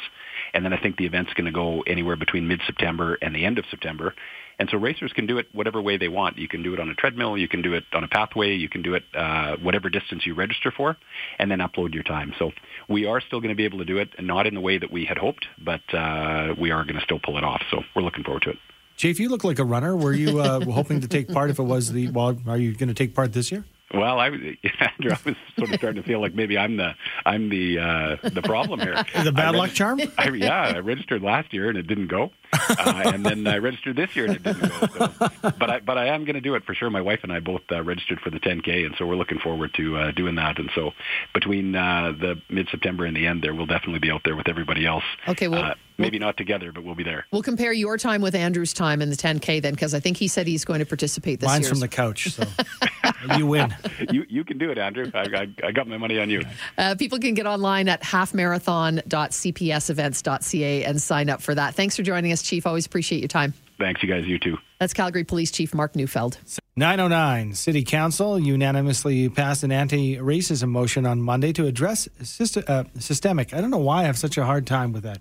And 0.54 0.64
then 0.64 0.74
I 0.74 0.80
think 0.82 0.98
the 0.98 1.06
event's 1.06 1.34
going 1.34 1.46
to 1.46 1.52
go 1.52 1.77
anywhere 1.86 2.16
between 2.16 2.48
mid-September 2.48 3.18
and 3.22 3.36
the 3.36 3.46
end 3.46 3.60
of 3.60 3.66
September. 3.70 4.14
And 4.60 4.70
so 4.72 4.78
racers 4.78 5.14
can 5.14 5.28
do 5.28 5.38
it 5.38 5.48
whatever 5.54 5.82
way 5.82 5.98
they 5.98 6.08
want. 6.08 6.38
You 6.38 6.48
can 6.48 6.64
do 6.64 6.74
it 6.74 6.80
on 6.80 6.90
a 6.90 6.96
treadmill, 6.96 7.38
you 7.38 7.48
can 7.48 7.62
do 7.62 7.74
it 7.74 7.84
on 7.94 8.04
a 8.04 8.08
pathway, 8.08 8.56
you 8.56 8.70
can 8.70 8.82
do 8.82 8.96
it 8.96 9.04
uh, 9.16 9.58
whatever 9.58 9.90
distance 9.90 10.26
you 10.26 10.34
register 10.34 10.72
for, 10.76 10.98
and 11.38 11.52
then 11.52 11.60
upload 11.60 11.94
your 11.94 12.04
time. 12.04 12.34
So 12.40 12.52
we 12.90 13.06
are 13.06 13.22
still 13.22 13.40
going 13.40 13.50
to 13.50 13.56
be 13.56 13.66
able 13.66 13.78
to 13.80 13.86
do 13.86 14.00
it, 14.00 14.10
not 14.20 14.48
in 14.48 14.56
the 14.56 14.62
way 14.62 14.80
that 14.80 14.92
we 14.92 15.06
had 15.06 15.18
hoped, 15.18 15.46
but 15.64 15.82
uh, 15.94 16.56
we 16.60 16.72
are 16.72 16.84
going 16.84 16.96
to 16.96 17.02
still 17.02 17.20
pull 17.24 17.38
it 17.38 17.44
off. 17.44 17.62
So 17.70 17.84
we're 17.96 18.02
looking 18.02 18.24
forward 18.24 18.44
to 18.44 18.52
it. 18.52 18.58
Chief, 18.96 19.20
you 19.20 19.30
look 19.30 19.44
like 19.44 19.60
a 19.60 19.64
runner. 19.64 19.96
Were 19.96 20.14
you 20.14 20.40
uh, 20.40 20.60
hoping 20.72 21.02
to 21.02 21.08
take 21.08 21.28
part 21.28 21.52
if 21.52 21.60
it 21.60 21.64
was 21.64 21.92
the? 21.92 22.10
Well, 22.10 22.36
are 22.48 22.58
you 22.58 22.74
going 22.76 22.88
to 22.88 22.96
take 22.96 23.14
part 23.14 23.34
this 23.34 23.52
year? 23.52 23.64
Well, 23.94 24.20
I, 24.20 24.28
Andrew, 24.28 25.12
I 25.12 25.18
was 25.24 25.36
sort 25.58 25.70
of 25.70 25.76
starting 25.76 26.02
to 26.02 26.08
feel 26.08 26.20
like 26.20 26.34
maybe 26.36 26.58
I'm 26.58 26.76
the 26.76 26.94
I'm 27.26 27.50
the 27.50 27.80
uh, 27.80 28.30
the 28.30 28.42
problem 28.42 28.82
here. 28.82 29.04
the 29.24 29.32
bad 29.32 29.56
luck 29.56 29.72
charm. 29.72 30.02
I, 30.18 30.30
yeah, 30.30 30.74
I 30.76 30.80
registered 30.80 31.22
last 31.22 31.54
year 31.54 31.70
and 31.70 31.78
it 31.78 31.88
didn't 31.88 32.08
go, 32.08 32.32
uh, 32.70 33.12
and 33.14 33.26
then 33.26 33.48
I 33.48 33.58
registered 33.58 33.96
this 33.96 34.16
year 34.16 34.26
and 34.26 34.36
it 34.36 34.44
didn't 34.44 34.70
go. 34.70 34.88
So, 34.88 35.30
but 35.60 35.70
I 35.70 35.80
but 35.80 35.98
I 35.98 36.08
am 36.08 36.26
going 36.26 36.36
to 36.36 36.42
do 36.42 36.56
it 36.56 36.66
for 36.66 36.74
sure. 36.74 36.90
My 36.90 37.02
wife 37.02 37.22
and 37.24 37.32
I 37.32 37.40
both 37.40 37.62
uh, 37.72 37.84
registered 37.84 38.20
for 38.20 38.30
the 38.30 38.40
10k, 38.40 38.86
and 38.86 38.96
so 38.98 39.06
we're 39.06 39.16
looking 39.16 39.40
forward 39.40 39.74
to 39.76 39.98
uh, 39.98 40.12
doing 40.12 40.36
that. 40.36 40.60
And 40.60 40.70
so 40.76 40.92
between 41.34 41.76
uh, 41.76 42.14
the 42.20 42.42
mid 42.50 42.68
September 42.70 43.06
and 43.06 43.16
the 43.16 43.26
end, 43.26 43.42
there 43.42 43.54
we'll 43.54 43.66
definitely 43.66 44.00
be 44.00 44.12
out 44.12 44.22
there 44.24 44.36
with 44.36 44.48
everybody 44.48 44.86
else. 44.86 45.04
Okay, 45.28 45.48
well. 45.48 45.64
Uh, 45.64 45.76
maybe 45.98 46.20
not 46.20 46.38
together, 46.38 46.72
but 46.72 46.84
we'll 46.84 46.94
be 46.96 47.04
there. 47.04 47.26
We'll 47.32 47.42
compare 47.42 47.74
your 47.74 47.98
time 47.98 48.22
with 48.22 48.36
Andrew's 48.36 48.72
time 48.74 49.02
in 49.02 49.10
the 49.10 49.16
10K 49.16 49.60
then, 49.62 49.74
because 49.74 49.96
I 49.96 50.00
think 50.00 50.18
he 50.18 50.28
said 50.28 50.48
he's 50.48 50.66
going 50.66 50.80
to 50.80 50.86
participate 50.86 51.40
this 51.40 51.48
year. 51.48 51.56
Mine's 51.56 51.66
year. 51.66 51.72
from 51.72 51.80
the 51.80 51.88
couch, 51.88 52.30
so 52.30 52.44
you 53.38 53.48
win. 53.48 53.76
You 54.12 54.26
you 54.30 54.44
can 54.44 54.60
do 54.60 54.70
it, 54.72 54.78
Andrew. 54.78 55.10
I, 55.14 55.22
I, 55.22 55.48
I 55.66 55.72
got 55.72 55.88
my 55.88 55.98
money 55.98 56.20
on 56.20 56.30
you. 56.30 56.44
Uh, 56.78 56.94
people 56.96 57.20
can 57.20 57.34
get 57.34 57.48
online 57.48 57.90
at 57.90 58.04
halfmarathon.cpsevents.ca 58.04 60.84
and 60.84 61.02
sign 61.02 61.30
up 61.30 61.42
for 61.42 61.56
that. 61.56 61.74
Thanks 61.74 61.96
for 61.96 62.04
joining 62.04 62.32
us, 62.32 62.37
Chief. 62.42 62.66
Always 62.66 62.86
appreciate 62.86 63.20
your 63.20 63.28
time. 63.28 63.54
Thanks, 63.78 64.02
you 64.02 64.10
guys. 64.10 64.26
You 64.26 64.40
too. 64.40 64.58
That's 64.80 64.94
Calgary 64.94 65.24
Police 65.24 65.52
Chief 65.52 65.74
Mark 65.74 65.96
Neufeld. 65.96 66.38
909 66.76 67.54
City 67.56 67.84
Council 67.84 68.40
unanimously 68.40 69.30
passed 69.30 69.64
an 69.64 69.72
anti 69.72 70.18
racism 70.18 70.70
motion 70.70 71.06
on 71.06 71.22
Monday 71.22 71.52
to 71.54 71.66
address 71.66 72.08
syst- 72.22 72.70
uh, 72.70 72.84
systemic. 73.00 73.54
I 73.54 73.62
don't 73.62 73.72
know 73.72 73.78
why 73.78 74.02
I 74.02 74.04
have 74.04 74.18
such 74.18 74.38
a 74.38 74.46
hard 74.46 74.68
time 74.68 74.94
with 74.94 75.04
that. 75.04 75.20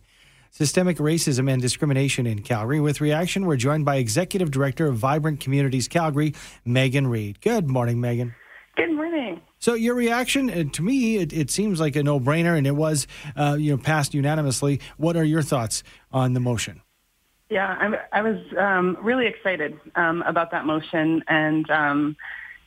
Systemic 0.50 0.96
racism 0.98 1.50
and 1.50 1.60
discrimination 1.60 2.26
in 2.26 2.40
Calgary. 2.42 2.80
With 2.80 3.00
reaction, 3.00 3.44
we're 3.44 3.56
joined 3.56 3.84
by 3.84 3.96
Executive 3.96 4.50
Director 4.50 4.86
of 4.86 4.96
Vibrant 4.96 5.40
Communities 5.40 5.86
Calgary, 5.88 6.34
Meaghon 6.66 7.10
Reid. 7.10 7.40
Good 7.42 7.68
morning, 7.68 7.98
Meaghon. 7.98 8.34
Good 8.76 8.92
morning. 8.94 9.40
So 9.58 9.74
your 9.74 9.94
reaction 9.94 10.50
uh, 10.50 10.64
to 10.72 10.82
me, 10.82 11.16
it, 11.16 11.32
it 11.32 11.50
seems 11.50 11.80
like 11.80 11.96
a 11.96 12.02
no-brainer, 12.02 12.56
and 12.56 12.66
it 12.66 12.76
was, 12.76 13.06
uh, 13.34 13.56
you 13.58 13.70
know, 13.70 13.78
passed 13.78 14.14
unanimously. 14.14 14.80
What 14.98 15.16
are 15.16 15.24
your 15.24 15.42
thoughts 15.42 15.82
on 16.12 16.34
the 16.34 16.40
motion? 16.40 16.82
Yeah, 17.48 17.68
I'm, 17.68 17.94
I 18.12 18.22
was 18.22 18.38
um, 18.58 18.96
really 19.00 19.26
excited 19.26 19.78
um, 19.94 20.22
about 20.22 20.50
that 20.50 20.66
motion, 20.66 21.22
and 21.28 21.70
um, 21.70 22.16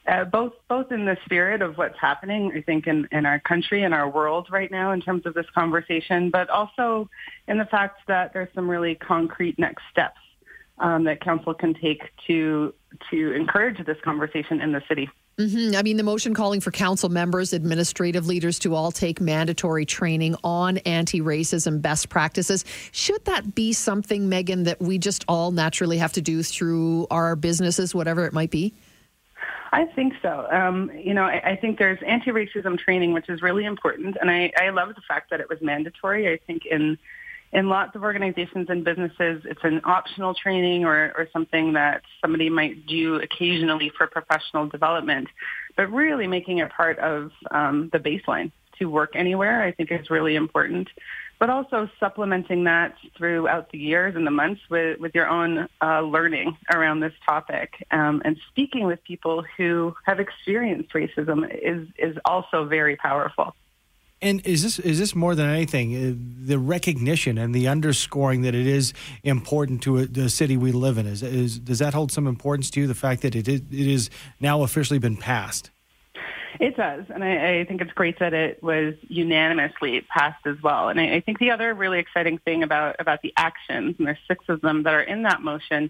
uh, 0.07 0.23
both 0.23 0.53
both 0.69 0.91
in 0.91 1.05
the 1.05 1.17
spirit 1.25 1.61
of 1.61 1.77
what's 1.77 1.99
happening, 1.99 2.53
I 2.55 2.61
think, 2.61 2.87
in, 2.87 3.07
in 3.11 3.25
our 3.25 3.39
country 3.39 3.83
and 3.83 3.93
our 3.93 4.09
world 4.09 4.47
right 4.49 4.71
now 4.71 4.91
in 4.91 5.01
terms 5.01 5.25
of 5.25 5.33
this 5.33 5.45
conversation, 5.53 6.29
but 6.29 6.49
also 6.49 7.09
in 7.47 7.57
the 7.57 7.65
fact 7.65 8.01
that 8.07 8.31
there's 8.33 8.47
some 8.55 8.69
really 8.69 8.95
concrete 8.95 9.59
next 9.59 9.83
steps 9.91 10.19
um, 10.79 11.03
that 11.03 11.19
council 11.21 11.53
can 11.53 11.73
take 11.73 12.01
to 12.27 12.73
to 13.11 13.33
encourage 13.33 13.85
this 13.85 13.97
conversation 14.03 14.61
in 14.61 14.71
the 14.71 14.81
city. 14.87 15.09
Mm-hmm. 15.39 15.77
I 15.77 15.83
mean, 15.83 15.95
the 15.95 16.03
motion 16.03 16.33
calling 16.33 16.59
for 16.59 16.69
council 16.69 17.07
members, 17.07 17.53
administrative 17.53 18.27
leaders 18.27 18.59
to 18.59 18.75
all 18.75 18.91
take 18.91 19.21
mandatory 19.21 19.85
training 19.85 20.35
on 20.43 20.79
anti 20.79 21.21
racism 21.21 21.81
best 21.81 22.09
practices. 22.09 22.65
Should 22.91 23.23
that 23.23 23.55
be 23.55 23.71
something, 23.71 24.29
Meaghon, 24.29 24.65
that 24.65 24.81
we 24.81 24.97
just 24.97 25.23
all 25.29 25.51
naturally 25.51 25.97
have 25.97 26.11
to 26.13 26.21
do 26.21 26.43
through 26.43 27.07
our 27.09 27.37
businesses, 27.37 27.95
whatever 27.95 28.25
it 28.25 28.33
might 28.33 28.51
be? 28.51 28.73
I 29.71 29.85
think 29.85 30.13
so. 30.21 30.45
Um, 30.51 30.91
you 30.93 31.13
know, 31.13 31.23
I, 31.23 31.51
I 31.51 31.55
think 31.55 31.77
there's 31.77 31.99
anti-racism 32.05 32.77
training, 32.77 33.13
which 33.13 33.29
is 33.29 33.41
really 33.41 33.63
important, 33.63 34.17
and 34.19 34.29
I, 34.29 34.51
I 34.57 34.71
love 34.71 34.89
the 34.89 35.01
fact 35.07 35.29
that 35.29 35.39
it 35.39 35.47
was 35.47 35.61
mandatory. 35.61 36.27
I 36.27 36.37
think 36.47 36.65
in 36.65 36.97
in 37.51 37.67
lots 37.69 37.95
of 37.95 38.03
organizations 38.03 38.67
and 38.69 38.83
businesses, 38.83 39.43
it's 39.45 39.63
an 39.63 39.81
optional 39.83 40.33
training 40.33 40.85
or, 40.85 41.11
or 41.17 41.27
something 41.33 41.73
that 41.73 42.03
somebody 42.21 42.49
might 42.49 42.85
do 42.85 43.15
occasionally 43.15 43.91
for 43.97 44.07
professional 44.07 44.67
development. 44.67 45.27
But 45.75 45.91
really 45.91 46.27
making 46.27 46.59
it 46.59 46.71
part 46.71 46.99
of 46.99 47.31
um, 47.51 47.89
the 47.91 47.99
baseline 47.99 48.51
to 48.77 48.85
work 48.85 49.11
anywhere, 49.15 49.63
I 49.63 49.71
think 49.71 49.91
is 49.91 50.09
really 50.09 50.35
important. 50.35 50.89
But 51.39 51.49
also 51.49 51.89
supplementing 51.99 52.65
that 52.65 52.95
throughout 53.17 53.71
the 53.71 53.77
years 53.77 54.15
and 54.15 54.27
the 54.27 54.31
months 54.31 54.61
with, 54.69 54.99
with 54.99 55.15
your 55.15 55.27
own 55.27 55.69
uh, 55.81 56.01
learning 56.01 56.57
around 56.73 56.99
this 56.99 57.13
topic 57.25 57.73
um, 57.91 58.21
and 58.25 58.37
speaking 58.49 58.85
with 58.85 59.01
people 59.05 59.45
who 59.57 59.95
have 60.05 60.19
experienced 60.19 60.91
racism 60.93 61.49
is, 61.49 61.87
is 61.97 62.17
also 62.25 62.65
very 62.65 62.97
powerful. 62.97 63.55
And 64.21 64.45
is 64.45 64.63
this 64.63 64.79
is 64.79 64.99
this 64.99 65.15
more 65.15 65.33
than 65.33 65.49
anything 65.49 65.95
uh, 65.95 66.45
the 66.45 66.59
recognition 66.59 67.37
and 67.37 67.55
the 67.55 67.67
underscoring 67.67 68.41
that 68.41 68.53
it 68.53 68.67
is 68.67 68.93
important 69.23 69.81
to 69.83 69.99
a, 69.99 70.05
the 70.05 70.29
city 70.29 70.57
we 70.57 70.71
live 70.71 70.97
in? 70.97 71.05
Is, 71.05 71.23
is 71.23 71.59
does 71.59 71.79
that 71.79 71.93
hold 71.93 72.11
some 72.11 72.27
importance 72.27 72.69
to 72.71 72.81
you? 72.81 72.87
The 72.87 72.95
fact 72.95 73.21
that 73.21 73.35
it 73.35 73.47
is, 73.47 73.61
it 73.71 73.87
is 73.87 74.09
now 74.39 74.63
officially 74.63 74.99
been 74.99 75.15
passed. 75.15 75.71
It 76.59 76.75
does, 76.75 77.05
and 77.07 77.23
I, 77.23 77.59
I 77.59 77.63
think 77.63 77.79
it's 77.79 77.93
great 77.93 78.19
that 78.19 78.33
it 78.33 78.61
was 78.61 78.93
unanimously 79.07 80.01
passed 80.01 80.45
as 80.45 80.61
well. 80.61 80.89
And 80.89 80.99
I, 80.99 81.15
I 81.15 81.19
think 81.21 81.39
the 81.39 81.51
other 81.51 81.73
really 81.73 81.99
exciting 81.99 82.39
thing 82.39 82.63
about 82.63 82.97
about 82.99 83.21
the 83.21 83.33
actions, 83.37 83.95
and 83.97 84.07
there's 84.07 84.17
six 84.27 84.43
of 84.49 84.59
them 84.59 84.83
that 84.83 84.93
are 84.93 85.01
in 85.01 85.23
that 85.23 85.41
motion, 85.41 85.89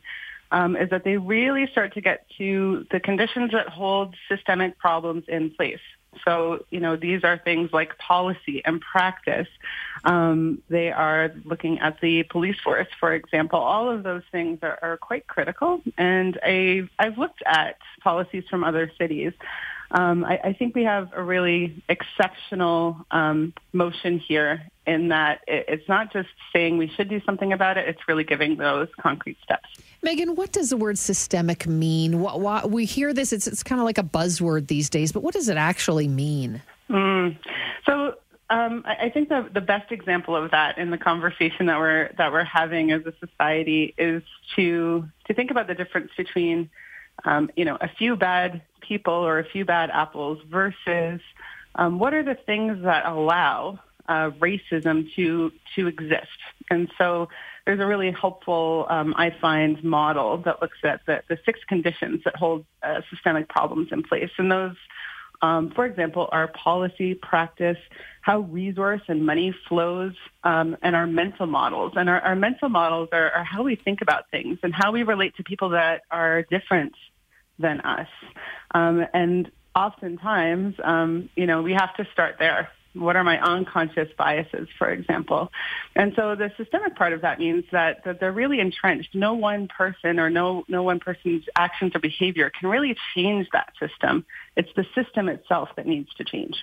um, 0.52 0.76
is 0.76 0.92
that 0.92 1.04
they 1.04 1.18
really 1.18 1.66
start 1.72 1.96
to 1.96 2.02
get 2.02 2.28
to 2.38 2.86
the 2.92 3.00
conditions 3.00 3.52
that 3.54 3.70
hold 3.70 4.14
systemic 4.28 4.78
problems 4.78 5.24
in 5.28 5.50
place. 5.50 5.80
So, 6.26 6.66
you 6.70 6.80
know, 6.80 6.96
these 6.96 7.24
are 7.24 7.38
things 7.38 7.72
like 7.72 7.98
policy 7.98 8.62
and 8.66 8.82
practice. 8.82 9.48
Um, 10.04 10.62
they 10.70 10.92
are 10.92 11.32
looking 11.46 11.80
at 11.80 12.00
the 12.02 12.24
police 12.24 12.60
force, 12.60 12.88
for 13.00 13.14
example. 13.14 13.60
All 13.60 13.90
of 13.90 14.04
those 14.04 14.24
things 14.32 14.60
are, 14.62 14.80
are 14.82 14.98
quite 14.98 15.28
critical. 15.28 15.82
And 15.98 16.40
I, 16.44 16.90
I've 16.98 17.18
looked 17.18 17.44
at 17.46 17.78
policies 18.02 18.44
from 18.50 18.64
other 18.64 18.92
cities. 18.98 19.34
Um, 19.92 20.24
I, 20.24 20.40
I, 20.44 20.54
think 20.54 20.76
we 20.76 20.84
have 20.84 21.10
a 21.14 21.24
really 21.24 21.82
exceptional 21.90 23.06
um, 23.10 23.54
motion 23.74 24.20
here 24.20 24.62
in 24.86 25.08
that 25.08 25.42
it, 25.48 25.66
it's 25.68 25.90
not 25.90 26.14
just 26.14 26.30
saying 26.54 26.78
we 26.78 26.90
should 26.90 27.10
do 27.10 27.20
something 27.26 27.54
about 27.54 27.80
it, 27.80 27.88
it's 27.88 28.08
really 28.08 28.24
giving 28.24 28.58
those 28.58 28.88
concrete 29.02 29.38
steps. 29.44 29.68
Meaghon, 30.04 30.36
what 30.36 30.52
does 30.52 30.70
the 30.70 30.78
word 30.78 30.98
systemic 30.98 31.68
mean? 31.68 32.22
What, 32.22 32.40
what, 32.40 32.72
we 32.72 32.86
hear 32.86 33.14
this, 33.14 33.34
it's, 33.34 33.48
it's 33.48 33.64
kind 33.64 33.82
of 33.82 33.86
like 33.86 33.98
a 33.98 34.04
buzzword 34.04 34.68
these 34.68 34.90
days, 34.90 35.12
but 35.12 35.24
what 35.24 35.34
does 35.34 35.50
it 35.50 35.58
actually 35.58 36.08
mean? 36.08 36.62
Mm. 36.90 37.38
So 37.86 38.16
um, 38.50 38.84
I, 38.86 39.10
think 39.10 39.30
the, 39.30 39.48
the 39.54 39.62
best 39.62 39.92
example 39.92 40.36
of 40.36 40.52
that 40.52 40.78
in 40.78 40.90
the 40.90 40.98
conversation 40.98 41.68
that 41.68 41.78
we're 41.78 42.12
that 42.18 42.32
we're 42.32 42.44
having 42.44 42.92
as 42.92 43.06
a 43.06 43.14
society 43.20 43.94
is 43.98 44.24
to 44.56 45.08
to 45.28 45.34
think 45.34 45.52
about 45.52 45.68
the 45.68 45.76
difference 45.76 46.12
between 46.18 46.70
um, 47.26 47.52
you 47.56 47.64
know 47.64 47.78
a 47.80 47.88
few 47.88 48.16
bad 48.16 48.64
people 48.82 49.14
or 49.14 49.38
a 49.38 49.46
few 49.46 49.66
bad 49.66 49.92
apples 49.92 50.40
versus 50.50 51.22
um, 51.76 52.00
what 52.00 52.16
are 52.16 52.24
the 52.24 52.34
things 52.34 52.82
that 52.84 53.06
allow 53.06 53.80
uh, 54.08 54.32
racism 54.40 55.08
to 55.16 55.52
to 55.76 55.88
exist. 55.88 56.28
And 56.72 56.90
so 56.98 57.30
there's 57.70 57.80
a 57.80 57.86
really 57.86 58.10
helpful, 58.10 58.88
um, 58.90 59.14
I 59.16 59.30
find, 59.30 59.84
model 59.84 60.40
that 60.40 60.60
looks 60.60 60.80
at 60.84 61.02
the, 61.06 61.22
the 61.30 61.38
six 61.46 61.60
conditions 61.68 62.24
that 62.26 62.36
hold 62.36 62.66
uh, 62.82 63.02
systemic 63.12 63.48
problems 63.48 63.90
in 63.92 64.02
place. 64.02 64.32
And 64.40 64.52
those, 64.52 64.76
um, 65.44 65.70
for 65.76 65.86
example, 65.86 66.28
are 66.32 66.48
policy, 66.48 67.14
practice, 67.14 67.78
how 68.22 68.40
resource 68.40 69.04
and 69.08 69.24
money 69.24 69.54
flows, 69.68 70.14
um, 70.44 70.78
and 70.82 70.96
our 70.96 71.06
mental 71.06 71.46
models. 71.46 71.94
And 71.96 72.10
our, 72.10 72.20
our 72.22 72.36
mental 72.36 72.70
models 72.70 73.10
are, 73.12 73.30
are 73.30 73.44
how 73.44 73.62
we 73.62 73.76
think 73.76 74.02
about 74.02 74.32
things 74.32 74.58
and 74.64 74.74
how 74.74 74.92
we 74.92 75.04
relate 75.04 75.36
to 75.36 75.44
people 75.44 75.70
that 75.70 76.02
are 76.10 76.42
different 76.50 76.96
than 77.60 77.82
us. 77.82 78.10
Um, 78.72 79.06
and 79.14 79.52
oftentimes, 79.76 80.74
um, 80.84 81.30
you 81.36 81.46
know, 81.46 81.62
we 81.62 81.74
have 81.74 81.94
to 81.98 82.08
start 82.14 82.38
there. 82.40 82.70
What 82.94 83.16
are 83.16 83.24
my 83.24 83.40
unconscious 83.40 84.10
biases, 84.18 84.68
for 84.78 84.90
example? 84.90 85.52
And 85.96 86.14
so 86.16 86.36
the 86.36 86.52
systemic 86.58 86.96
part 86.96 87.14
of 87.14 87.22
that 87.22 87.40
means 87.40 87.66
that, 87.72 88.04
that 88.06 88.20
they're 88.20 88.32
really 88.32 88.60
entrenched. 88.60 89.14
No 89.14 89.34
one 89.34 89.68
person 89.68 90.20
or 90.20 90.30
no, 90.30 90.64
no 90.68 90.84
one 90.84 91.00
person's 91.00 91.46
actions 91.56 91.96
or 91.96 92.00
behavior 92.00 92.52
can 92.58 92.70
really 92.70 92.98
change 93.14 93.48
that 93.54 93.74
system. 93.80 94.26
It's 94.56 94.70
the 94.76 94.86
system 94.96 95.30
itself 95.30 95.70
that 95.76 95.86
needs 95.86 96.14
to 96.16 96.24
change. 96.24 96.56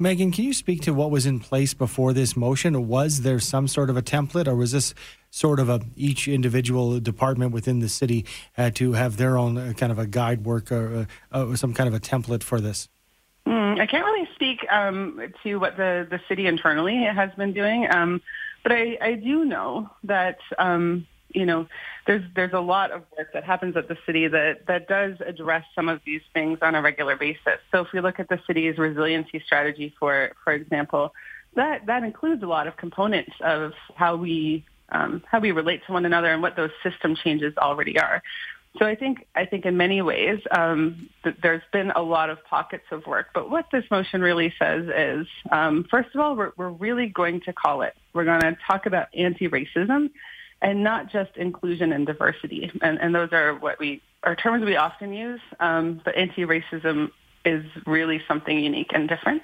Meaghon, 0.00 0.32
can 0.32 0.44
you 0.44 0.52
speak 0.52 0.82
to 0.82 0.92
what 0.92 1.12
was 1.12 1.24
in 1.24 1.38
place 1.38 1.72
before 1.72 2.12
this 2.12 2.36
motion? 2.36 2.88
Was 2.88 3.20
there 3.20 3.38
some 3.38 3.68
sort 3.68 3.90
of 3.90 3.96
a 3.96 4.02
template, 4.02 4.48
or 4.48 4.56
was 4.56 4.72
this 4.72 4.92
sort 5.30 5.60
of 5.60 5.68
a 5.68 5.80
each 5.94 6.26
individual 6.26 6.98
department 6.98 7.52
within 7.52 7.78
the 7.78 7.88
city 7.88 8.26
had 8.54 8.74
to 8.76 8.94
have 8.94 9.18
their 9.18 9.38
own 9.38 9.56
uh, 9.56 9.72
kind 9.76 9.92
of 9.92 9.98
a 10.00 10.06
guide 10.06 10.44
work 10.44 10.72
or 10.72 11.06
uh, 11.32 11.52
uh, 11.52 11.54
some 11.54 11.72
kind 11.72 11.86
of 11.86 11.94
a 11.94 12.00
template 12.00 12.42
for 12.42 12.60
this? 12.60 12.88
Mm, 13.46 13.78
I 13.78 13.86
can't 13.86 14.06
really 14.06 14.28
speak 14.34 14.66
um, 14.70 15.20
to 15.42 15.56
what 15.56 15.76
the, 15.76 16.06
the 16.08 16.20
city 16.28 16.46
internally 16.46 17.04
has 17.04 17.30
been 17.36 17.52
doing, 17.52 17.86
um, 17.90 18.22
but 18.62 18.72
I, 18.72 18.96
I 19.00 19.14
do 19.14 19.44
know 19.44 19.90
that 20.04 20.38
um, 20.58 21.06
you 21.28 21.44
know 21.44 21.66
there's 22.06 22.24
there's 22.34 22.54
a 22.54 22.60
lot 22.60 22.90
of 22.90 23.02
work 23.18 23.34
that 23.34 23.44
happens 23.44 23.76
at 23.76 23.86
the 23.88 23.98
city 24.06 24.28
that 24.28 24.66
that 24.66 24.88
does 24.88 25.18
address 25.20 25.64
some 25.74 25.90
of 25.90 26.00
these 26.06 26.22
things 26.32 26.58
on 26.62 26.74
a 26.74 26.80
regular 26.80 27.16
basis. 27.16 27.58
So 27.70 27.82
if 27.82 27.88
we 27.92 28.00
look 28.00 28.18
at 28.18 28.30
the 28.30 28.40
city's 28.46 28.78
resiliency 28.78 29.42
strategy, 29.44 29.94
for 29.98 30.32
for 30.42 30.54
example, 30.54 31.12
that 31.54 31.84
that 31.84 32.02
includes 32.02 32.42
a 32.42 32.46
lot 32.46 32.66
of 32.66 32.78
components 32.78 33.32
of 33.40 33.72
how 33.94 34.16
we 34.16 34.64
um, 34.88 35.22
how 35.30 35.40
we 35.40 35.52
relate 35.52 35.82
to 35.86 35.92
one 35.92 36.06
another 36.06 36.32
and 36.32 36.40
what 36.40 36.56
those 36.56 36.70
system 36.82 37.14
changes 37.14 37.54
already 37.58 37.98
are. 37.98 38.22
So 38.78 38.86
I 38.86 38.96
think 38.96 39.26
I 39.36 39.44
think 39.46 39.66
in 39.66 39.76
many 39.76 40.02
ways 40.02 40.40
um, 40.50 41.08
th- 41.22 41.36
there's 41.42 41.62
been 41.72 41.92
a 41.92 42.02
lot 42.02 42.28
of 42.28 42.44
pockets 42.44 42.84
of 42.90 43.06
work. 43.06 43.28
But 43.32 43.48
what 43.48 43.66
this 43.70 43.84
motion 43.90 44.20
really 44.20 44.52
says 44.58 44.88
is, 44.88 45.26
um, 45.52 45.84
first 45.88 46.08
of 46.14 46.20
all, 46.20 46.34
we're, 46.34 46.52
we're 46.56 46.70
really 46.70 47.06
going 47.06 47.40
to 47.42 47.52
call 47.52 47.82
it. 47.82 47.94
We're 48.12 48.24
going 48.24 48.40
to 48.40 48.56
talk 48.66 48.86
about 48.86 49.08
anti-racism 49.14 50.10
and 50.60 50.82
not 50.82 51.08
just 51.08 51.36
inclusion 51.36 51.92
and 51.92 52.04
diversity. 52.04 52.72
And, 52.82 52.98
and 52.98 53.14
those 53.14 53.32
are 53.32 53.54
what 53.54 53.78
we 53.78 54.02
are 54.24 54.34
terms 54.34 54.64
we 54.64 54.76
often 54.76 55.12
use. 55.12 55.40
Um, 55.60 56.00
but 56.04 56.16
anti-racism 56.16 57.12
is 57.44 57.64
really 57.86 58.22
something 58.26 58.58
unique 58.58 58.90
and 58.94 59.08
different. 59.08 59.42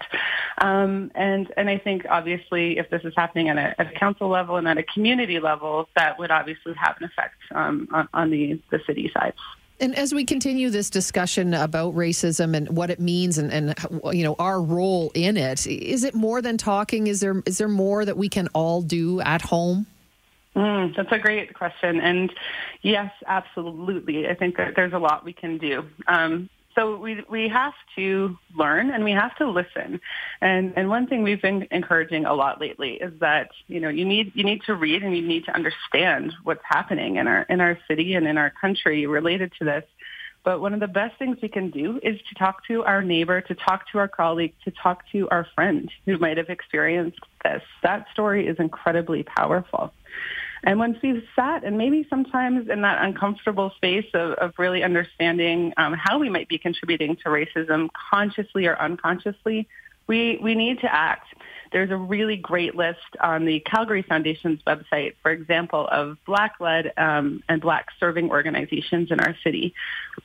Um, 0.58 1.10
and 1.14 1.52
and 1.56 1.68
I 1.68 1.78
think 1.78 2.06
obviously 2.08 2.78
if 2.78 2.90
this 2.90 3.02
is 3.04 3.14
happening 3.16 3.48
at 3.48 3.58
a, 3.58 3.80
at 3.80 3.94
a, 3.94 3.98
council 3.98 4.28
level 4.28 4.56
and 4.56 4.68
at 4.68 4.78
a 4.78 4.82
community 4.82 5.40
level, 5.40 5.88
that 5.96 6.18
would 6.18 6.30
obviously 6.30 6.74
have 6.74 6.96
an 6.98 7.04
effect 7.04 7.36
um, 7.54 7.88
on, 7.92 8.08
on 8.12 8.30
the, 8.30 8.60
the 8.70 8.80
city 8.86 9.10
side. 9.14 9.34
And 9.80 9.96
as 9.96 10.12
we 10.12 10.26
continue 10.26 10.68
this 10.68 10.90
discussion 10.90 11.54
about 11.54 11.94
racism 11.94 12.54
and 12.54 12.76
what 12.76 12.90
it 12.90 13.00
means 13.00 13.38
and, 13.38 13.50
and 13.50 13.74
you 14.12 14.22
know 14.22 14.36
our 14.38 14.60
role 14.60 15.10
in 15.14 15.38
it, 15.38 15.66
is 15.66 16.04
it 16.04 16.14
more 16.14 16.42
than 16.42 16.58
talking? 16.58 17.06
Is 17.06 17.20
there 17.20 17.42
is 17.46 17.58
there 17.58 17.68
more 17.68 18.04
that 18.04 18.16
we 18.16 18.28
can 18.28 18.48
all 18.48 18.82
do 18.82 19.20
at 19.22 19.40
home? 19.40 19.86
Mm, 20.54 20.94
that's 20.96 21.12
a 21.12 21.18
great 21.18 21.54
question, 21.54 22.00
and 22.00 22.32
yes, 22.82 23.10
absolutely. 23.26 24.28
I 24.28 24.34
think 24.34 24.56
that 24.56 24.74
there's 24.76 24.92
a 24.92 24.98
lot 24.98 25.24
we 25.24 25.32
can 25.32 25.58
do. 25.58 25.86
Um, 26.08 26.50
so 26.74 26.96
we 26.96 27.24
we 27.28 27.48
have 27.48 27.74
to 27.96 28.38
learn 28.56 28.90
and 28.90 29.04
we 29.04 29.12
have 29.12 29.34
to 29.36 29.50
listen. 29.50 30.00
And 30.40 30.72
and 30.76 30.88
one 30.88 31.06
thing 31.06 31.22
we've 31.22 31.42
been 31.42 31.66
encouraging 31.70 32.26
a 32.26 32.34
lot 32.34 32.60
lately 32.60 32.92
is 32.94 33.12
that 33.20 33.50
you 33.66 33.80
know 33.80 33.88
you 33.88 34.04
need 34.04 34.32
you 34.34 34.44
need 34.44 34.62
to 34.66 34.74
read 34.74 35.02
and 35.02 35.16
you 35.16 35.26
need 35.26 35.44
to 35.46 35.54
understand 35.54 36.32
what's 36.44 36.62
happening 36.64 37.16
in 37.16 37.26
our 37.26 37.42
in 37.42 37.60
our 37.60 37.78
city 37.88 38.14
and 38.14 38.26
in 38.26 38.38
our 38.38 38.50
country 38.60 39.06
related 39.06 39.52
to 39.58 39.64
this. 39.64 39.84
But 40.42 40.60
one 40.60 40.72
of 40.72 40.80
the 40.80 40.88
best 40.88 41.18
things 41.18 41.36
we 41.42 41.48
can 41.48 41.70
do 41.70 42.00
is 42.02 42.18
to 42.28 42.34
talk 42.34 42.66
to 42.68 42.82
our 42.84 43.02
neighbor, 43.02 43.42
to 43.42 43.54
talk 43.54 43.90
to 43.92 43.98
our 43.98 44.08
colleague, 44.08 44.54
to 44.64 44.70
talk 44.70 45.02
to 45.12 45.28
our 45.28 45.46
friend 45.54 45.90
who 46.06 46.16
might 46.16 46.38
have 46.38 46.48
experienced 46.48 47.20
this. 47.44 47.62
That 47.82 48.06
story 48.12 48.46
is 48.46 48.56
incredibly 48.58 49.22
powerful. 49.22 49.92
And 50.62 50.78
once 50.78 50.98
we've 51.02 51.24
sat 51.34 51.64
and 51.64 51.78
maybe 51.78 52.06
sometimes 52.10 52.68
in 52.68 52.82
that 52.82 53.02
uncomfortable 53.02 53.72
space 53.76 54.06
of, 54.14 54.32
of 54.32 54.52
really 54.58 54.82
understanding 54.82 55.72
um, 55.76 55.94
how 55.94 56.18
we 56.18 56.28
might 56.28 56.48
be 56.48 56.58
contributing 56.58 57.16
to 57.16 57.24
racism 57.24 57.88
consciously 58.10 58.66
or 58.66 58.80
unconsciously, 58.80 59.68
we, 60.06 60.38
we 60.42 60.54
need 60.54 60.80
to 60.80 60.92
act. 60.92 61.28
There's 61.72 61.90
a 61.90 61.96
really 61.96 62.36
great 62.36 62.74
list 62.74 62.98
on 63.20 63.44
the 63.44 63.60
Calgary 63.60 64.02
Foundation's 64.02 64.60
website, 64.66 65.14
for 65.22 65.30
example, 65.30 65.86
of 65.86 66.18
Black-led 66.26 66.92
um, 66.96 67.44
and 67.48 67.60
Black-serving 67.60 68.28
organizations 68.28 69.12
in 69.12 69.20
our 69.20 69.36
city. 69.44 69.72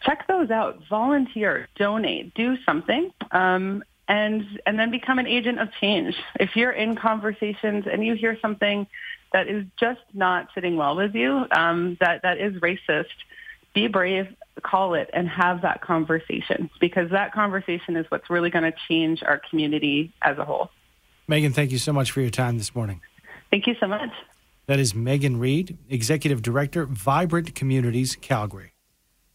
Check 0.02 0.28
those 0.28 0.50
out. 0.50 0.82
Volunteer, 0.90 1.68
donate, 1.76 2.34
do 2.34 2.58
something. 2.66 3.12
Um, 3.32 3.84
and 4.08 4.46
and 4.66 4.78
then 4.78 4.92
become 4.92 5.18
an 5.18 5.28
agent 5.28 5.60
of 5.60 5.70
change. 5.82 6.16
If 6.40 6.56
you're 6.56 6.72
in 6.72 6.96
conversations 6.96 7.86
and 7.92 8.06
you 8.06 8.14
hear 8.16 8.38
something 8.40 8.88
that 9.34 9.48
is 9.48 9.66
just 9.80 10.02
not 10.14 10.48
sitting 10.54 10.78
well 10.78 10.96
with 10.96 11.14
you, 11.14 11.46
um, 11.52 11.98
that, 12.00 12.22
that 12.24 12.38
is 12.40 12.54
racist, 12.56 13.06
be 13.74 13.88
brave, 13.88 14.28
call 14.64 14.94
it, 14.94 15.10
and 15.14 15.28
have 15.28 15.62
that 15.62 15.82
conversation 15.82 16.70
because 16.80 17.12
that 17.12 17.34
conversation 17.34 17.96
is 17.98 18.06
what's 18.10 18.30
really 18.30 18.50
going 18.50 18.64
to 18.64 18.74
change 18.88 19.24
our 19.24 19.42
community 19.50 20.14
as 20.22 20.38
a 20.38 20.46
whole. 20.46 20.70
Meaghon, 21.30 21.54
thank 21.54 21.72
you 21.72 21.78
so 21.78 21.92
much 21.92 22.12
for 22.12 22.22
your 22.22 22.30
time 22.30 22.58
this 22.58 22.76
morning. 22.76 23.02
Thank 23.50 23.68
you 23.68 23.76
so 23.80 23.88
much. 23.88 24.12
That 24.68 24.80
is 24.80 24.94
Meaghon 24.94 25.40
Reid, 25.40 25.78
Executive 25.90 26.42
Director, 26.42 26.86
Vibrant 26.86 27.54
Communities, 27.54 28.16
Calgary. 28.16 28.75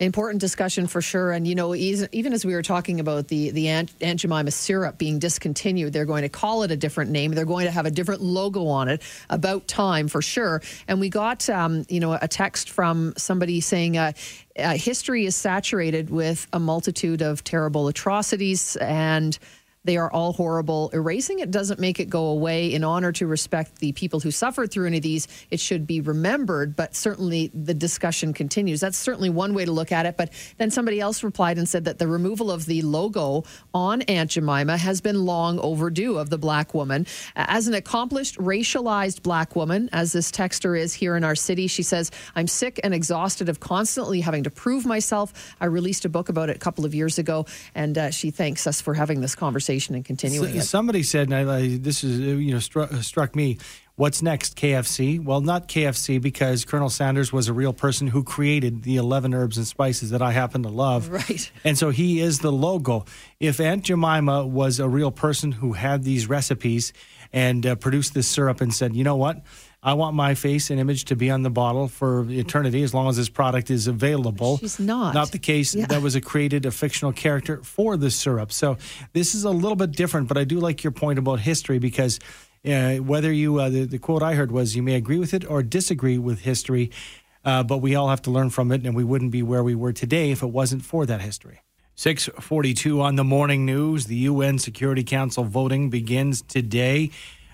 Important 0.00 0.40
discussion 0.40 0.86
for 0.86 1.02
sure. 1.02 1.30
And, 1.30 1.46
you 1.46 1.54
know, 1.54 1.74
even 1.74 2.32
as 2.32 2.42
we 2.42 2.54
were 2.54 2.62
talking 2.62 3.00
about 3.00 3.28
the, 3.28 3.50
the 3.50 3.68
Aunt, 3.68 3.92
Jemima 4.00 4.50
syrup 4.50 4.96
being 4.96 5.18
discontinued, 5.18 5.92
they're 5.92 6.06
going 6.06 6.22
to 6.22 6.30
call 6.30 6.62
it 6.62 6.70
a 6.70 6.76
different 6.76 7.10
name. 7.10 7.32
They're 7.32 7.44
going 7.44 7.66
to 7.66 7.70
have 7.70 7.84
a 7.84 7.90
different 7.90 8.22
logo 8.22 8.66
on 8.66 8.88
it. 8.88 9.02
About 9.28 9.68
time 9.68 10.08
for 10.08 10.22
sure. 10.22 10.62
And 10.88 11.00
we 11.00 11.10
got, 11.10 11.50
um, 11.50 11.84
you 11.90 12.00
know, 12.00 12.14
a 12.14 12.26
text 12.26 12.70
from 12.70 13.12
somebody 13.18 13.60
saying, 13.60 13.98
uh, 13.98 14.12
uh, 14.58 14.76
history 14.76 15.26
is 15.26 15.36
saturated 15.36 16.08
with 16.08 16.46
a 16.52 16.58
multitude 16.58 17.20
of 17.20 17.44
terrible 17.44 17.86
atrocities 17.86 18.76
and 18.76 19.38
they 19.84 19.96
are 19.96 20.12
all 20.12 20.34
horrible. 20.34 20.90
Erasing 20.92 21.38
it 21.38 21.50
doesn't 21.50 21.80
make 21.80 22.00
it 22.00 22.10
go 22.10 22.26
away. 22.26 22.74
In 22.74 22.84
honor 22.84 23.12
to 23.12 23.26
respect 23.26 23.78
the 23.78 23.92
people 23.92 24.20
who 24.20 24.30
suffered 24.30 24.70
through 24.70 24.86
any 24.86 24.98
of 24.98 25.02
these, 25.02 25.26
it 25.50 25.58
should 25.58 25.86
be 25.86 26.02
remembered, 26.02 26.76
but 26.76 26.94
certainly 26.94 27.50
the 27.54 27.72
discussion 27.72 28.34
continues. 28.34 28.80
That's 28.80 28.98
certainly 28.98 29.30
one 29.30 29.54
way 29.54 29.64
to 29.64 29.72
look 29.72 29.90
at 29.90 30.04
it. 30.04 30.18
But 30.18 30.32
then 30.58 30.70
somebody 30.70 31.00
else 31.00 31.22
replied 31.22 31.56
and 31.56 31.66
said 31.66 31.86
that 31.86 31.98
the 31.98 32.06
removal 32.06 32.50
of 32.50 32.66
the 32.66 32.82
logo 32.82 33.44
on 33.72 34.02
Aunt 34.02 34.32
Jemima 34.32 34.76
has 34.76 35.00
been 35.00 35.24
long 35.24 35.58
overdue 35.60 36.18
of 36.18 36.28
the 36.28 36.38
black 36.38 36.74
woman. 36.74 37.06
As 37.34 37.66
an 37.66 37.72
accomplished, 37.72 38.36
racialized 38.36 39.22
black 39.22 39.56
woman, 39.56 39.88
as 39.92 40.12
this 40.12 40.30
texter 40.30 40.78
is 40.78 40.92
here 40.92 41.16
in 41.16 41.24
our 41.24 41.34
city, 41.34 41.66
she 41.66 41.82
says, 41.82 42.10
I'm 42.36 42.48
sick 42.48 42.80
and 42.84 42.92
exhausted 42.92 43.48
of 43.48 43.60
constantly 43.60 44.20
having 44.20 44.44
to 44.44 44.50
prove 44.50 44.84
myself. 44.84 45.54
I 45.58 45.66
released 45.66 46.04
a 46.04 46.10
book 46.10 46.28
about 46.28 46.50
it 46.50 46.56
a 46.56 46.58
couple 46.58 46.84
of 46.84 46.94
years 46.94 47.18
ago, 47.18 47.46
and 47.74 47.96
uh, 47.96 48.10
she 48.10 48.30
thanks 48.30 48.66
us 48.66 48.82
for 48.82 48.92
having 48.92 49.22
this 49.22 49.34
conversation 49.34 49.69
conversation 49.70 49.94
and 49.94 50.04
continuing 50.04 50.56
S- 50.58 50.68
Somebody 50.68 51.02
said, 51.02 51.30
and 51.30 51.50
I, 51.50 51.76
this 51.78 52.02
is 52.04 52.20
uh, 52.20 52.36
you 52.38 52.52
know 52.52 52.60
struck, 52.60 52.92
uh, 52.92 53.00
struck 53.02 53.34
me. 53.36 53.58
What's 54.00 54.22
next? 54.22 54.56
KFC? 54.56 55.22
Well, 55.22 55.42
not 55.42 55.68
KFC 55.68 56.22
because 56.22 56.64
Colonel 56.64 56.88
Sanders 56.88 57.34
was 57.34 57.48
a 57.48 57.52
real 57.52 57.74
person 57.74 58.06
who 58.06 58.24
created 58.24 58.82
the 58.82 58.96
11 58.96 59.34
herbs 59.34 59.58
and 59.58 59.66
spices 59.66 60.08
that 60.08 60.22
I 60.22 60.32
happen 60.32 60.62
to 60.62 60.70
love. 60.70 61.10
Right. 61.10 61.52
And 61.64 61.76
so 61.76 61.90
he 61.90 62.18
is 62.20 62.38
the 62.38 62.50
logo. 62.50 63.04
If 63.40 63.60
Aunt 63.60 63.84
Jemima 63.84 64.46
was 64.46 64.80
a 64.80 64.88
real 64.88 65.10
person 65.10 65.52
who 65.52 65.74
had 65.74 66.02
these 66.02 66.30
recipes 66.30 66.94
and 67.30 67.66
uh, 67.66 67.74
produced 67.74 68.14
this 68.14 68.26
syrup 68.26 68.62
and 68.62 68.72
said, 68.72 68.96
you 68.96 69.04
know 69.04 69.16
what? 69.16 69.42
I 69.82 69.92
want 69.94 70.16
my 70.16 70.34
face 70.34 70.70
and 70.70 70.80
image 70.80 71.06
to 71.06 71.16
be 71.16 71.30
on 71.30 71.42
the 71.42 71.50
bottle 71.50 71.86
for 71.86 72.24
eternity 72.30 72.82
as 72.82 72.94
long 72.94 73.08
as 73.08 73.18
this 73.18 73.28
product 73.28 73.70
is 73.70 73.86
available. 73.86 74.56
She's 74.58 74.78
not. 74.78 75.12
Not 75.12 75.30
the 75.30 75.38
case. 75.38 75.74
Yeah. 75.74 75.86
That 75.86 76.00
was 76.00 76.14
a 76.14 76.22
created 76.22 76.64
a 76.64 76.70
fictional 76.70 77.12
character 77.12 77.62
for 77.62 77.98
the 77.98 78.10
syrup. 78.10 78.50
So 78.50 78.78
this 79.12 79.34
is 79.34 79.44
a 79.44 79.50
little 79.50 79.76
bit 79.76 79.92
different, 79.92 80.28
but 80.28 80.38
I 80.38 80.44
do 80.44 80.58
like 80.58 80.84
your 80.84 80.90
point 80.90 81.18
about 81.18 81.40
history 81.40 81.78
because 81.78 82.18
uh, 82.66 82.96
whether 82.96 83.32
you, 83.32 83.58
uh, 83.58 83.68
the, 83.68 83.84
the, 83.84 83.98
quote 83.98 84.22
I 84.22 84.34
heard 84.34 84.52
was, 84.52 84.76
you 84.76 84.82
may 84.82 84.94
agree 84.94 85.18
with 85.18 85.32
it 85.32 85.48
or 85.48 85.62
disagree 85.62 86.18
with 86.18 86.40
history, 86.40 86.90
uh, 87.44 87.62
but 87.62 87.78
we 87.78 87.94
all 87.94 88.08
have 88.08 88.22
to 88.22 88.30
learn 88.30 88.50
from 88.50 88.70
it, 88.70 88.84
and 88.84 88.94
we 88.94 89.04
wouldn't 89.04 89.30
be 89.30 89.42
where 89.42 89.64
we 89.64 89.74
were 89.74 89.92
today 89.92 90.30
if 90.30 90.42
it 90.42 90.48
wasn't 90.48 90.84
for 90.84 91.06
that 91.06 91.22
history. 91.22 91.60
642 91.94 93.00
on 93.00 93.16
the 93.16 93.24
morning 93.24 93.64
news. 93.64 94.06
The 94.06 94.16
UN 94.16 94.58
Security 94.58 95.04
Council 95.04 95.44
voting 95.44 95.90
begins 95.90 96.42
today. 96.42 97.10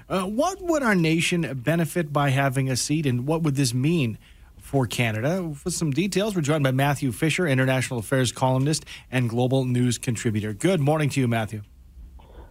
Uh, 0.09 0.23
what 0.23 0.61
would 0.61 0.83
our 0.83 0.95
nation 0.95 1.61
benefit 1.63 2.13
by 2.13 2.31
having 2.31 2.69
a 2.69 2.77
seat, 2.77 3.07
and 3.07 3.27
what 3.27 3.43
would 3.43 3.55
this 3.55 3.75
mean 3.75 4.19
for 4.61 4.87
Canada? 4.87 5.53
For 5.55 5.71
some 5.71 5.93
details, 5.93 6.35
we're 6.35 6.43
joined 6.43 6.65
by 6.65 6.73
Matthew 6.73 7.13
Fisher, 7.13 7.47
international 7.47 8.01
affairs 8.01 8.33
columnist 8.33 8.85
and 9.11 9.29
global 9.29 9.65
news 9.65 9.99
contributor. 9.99 10.53
Good 10.53 10.81
morning 10.81 11.11
to 11.11 11.21
you, 11.21 11.29
Matthew. 11.29 11.63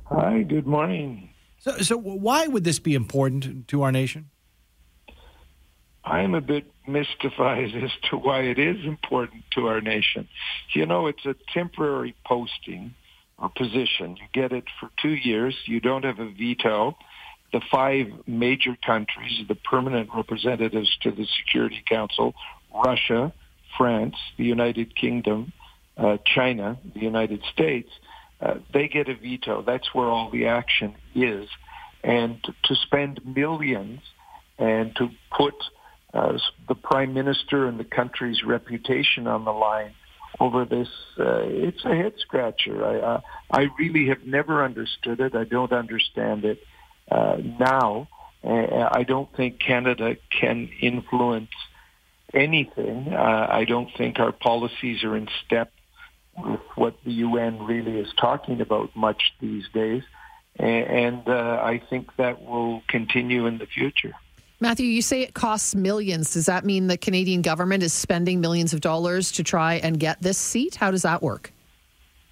Hi, 0.06 0.44
good 0.44 0.68
morning. 0.68 1.35
So, 1.66 1.78
so 1.80 1.98
why 1.98 2.46
would 2.46 2.64
this 2.64 2.78
be 2.78 2.94
important 2.94 3.68
to 3.70 3.82
our 3.82 3.92
nation? 3.92 4.30
I'm 6.04 6.36
a 6.36 6.42
bit 6.42 6.72
mystified 6.88 7.76
as 7.84 7.90
to 8.12 8.18
why 8.18 8.42
it 8.42 8.60
is 8.60 8.86
important 8.86 9.44
to 9.56 9.68
our 9.68 9.82
nation. 9.82 10.28
You 10.74 10.86
know, 10.86 11.08
it's 11.08 11.26
a 11.26 11.36
temporary 11.54 12.16
posting 12.24 12.94
or 13.40 13.50
position. 13.50 14.16
You 14.16 14.28
get 14.32 14.52
it 14.52 14.66
for 14.80 14.92
two 15.02 15.16
years. 15.16 15.56
You 15.66 15.80
don't 15.80 16.06
have 16.06 16.20
a 16.20 16.30
veto 16.30 16.96
the 17.52 17.62
five 17.72 18.08
major 18.28 18.76
countries, 18.86 19.46
the 19.48 19.56
permanent 19.56 20.10
representatives 20.14 20.98
to 21.02 21.12
the 21.12 21.26
Security 21.38 21.82
Council, 21.88 22.34
Russia, 22.74 23.32
France, 23.78 24.16
the 24.38 24.44
United 24.44 24.94
Kingdom, 24.94 25.54
uh, 25.96 26.18
China, 26.26 26.78
the 26.94 27.00
United 27.00 27.42
States, 27.54 27.90
uh, 28.42 28.56
they 28.74 28.88
get 28.88 29.10
a 29.10 29.16
veto. 29.16 29.62
That's 29.62 29.94
where 29.94 30.08
all 30.08 30.30
the 30.30 30.48
action 30.48 30.96
is. 31.14 31.48
And 32.04 32.42
to 32.64 32.76
spend 32.76 33.26
millions 33.26 34.02
and 34.58 34.96
to 34.98 35.10
put 35.36 35.56
uh, 36.14 36.38
the 36.68 36.76
prime 36.76 37.14
minister 37.14 37.68
and 37.68 37.80
the 37.80 37.84
country's 37.84 38.44
reputation 38.44 39.28
on 39.28 39.46
the 39.46 39.52
line 39.52 39.94
over 40.40 40.66
this, 40.66 40.90
uh, 41.20 41.42
it's 41.44 41.84
a 41.86 41.96
head 41.96 42.14
scratcher. 42.20 42.86
I, 42.86 43.00
uh, 43.00 43.22
I 43.52 43.68
really 43.80 44.08
have 44.10 44.24
never 44.26 44.64
understood 44.64 45.20
it. 45.20 45.36
I 45.36 45.46
don't 45.46 45.72
understand 45.72 46.46
it 46.46 46.60
uh, 47.10 47.38
now. 47.60 48.08
I 48.48 49.04
don't 49.08 49.36
think 49.36 49.60
Canada 49.60 50.18
can 50.30 50.70
influence 50.80 51.50
anything. 52.36 53.08
Uh, 53.12 53.48
I 53.50 53.66
don't 53.66 53.90
think 53.98 54.20
our 54.20 54.32
policies 54.32 55.04
are 55.04 55.16
in 55.16 55.28
step 55.46 55.72
with 56.38 56.60
what 56.76 56.96
the 57.04 57.12
UN 57.14 57.64
really 57.64 58.00
is 58.00 58.12
talking 58.18 58.62
about 58.62 58.96
much 58.96 59.34
these 59.40 59.66
days. 59.74 60.04
And 60.58 61.28
uh, 61.28 61.60
I 61.62 61.82
think 61.90 62.16
that 62.18 62.42
will 62.42 62.82
continue 62.88 63.46
in 63.46 63.58
the 63.58 63.66
future. 63.66 64.14
Matthew, 64.60 64.88
you 64.88 65.02
say 65.02 65.22
it 65.22 65.34
costs 65.34 65.76
millions. 65.76 66.34
Does 66.34 66.46
that 66.46 66.64
mean 66.64 66.88
the 66.88 66.98
Canadian 66.98 67.42
government 67.42 67.84
is 67.84 67.92
spending 67.92 68.40
millions 68.40 68.74
of 68.74 68.80
dollars 68.80 69.34
to 69.34 69.44
try 69.44 69.76
and 69.76 70.00
get 70.00 70.22
this 70.22 70.38
seat? 70.38 70.76
How 70.76 70.92
does 70.92 71.02
that 71.02 71.22
work? 71.22 71.52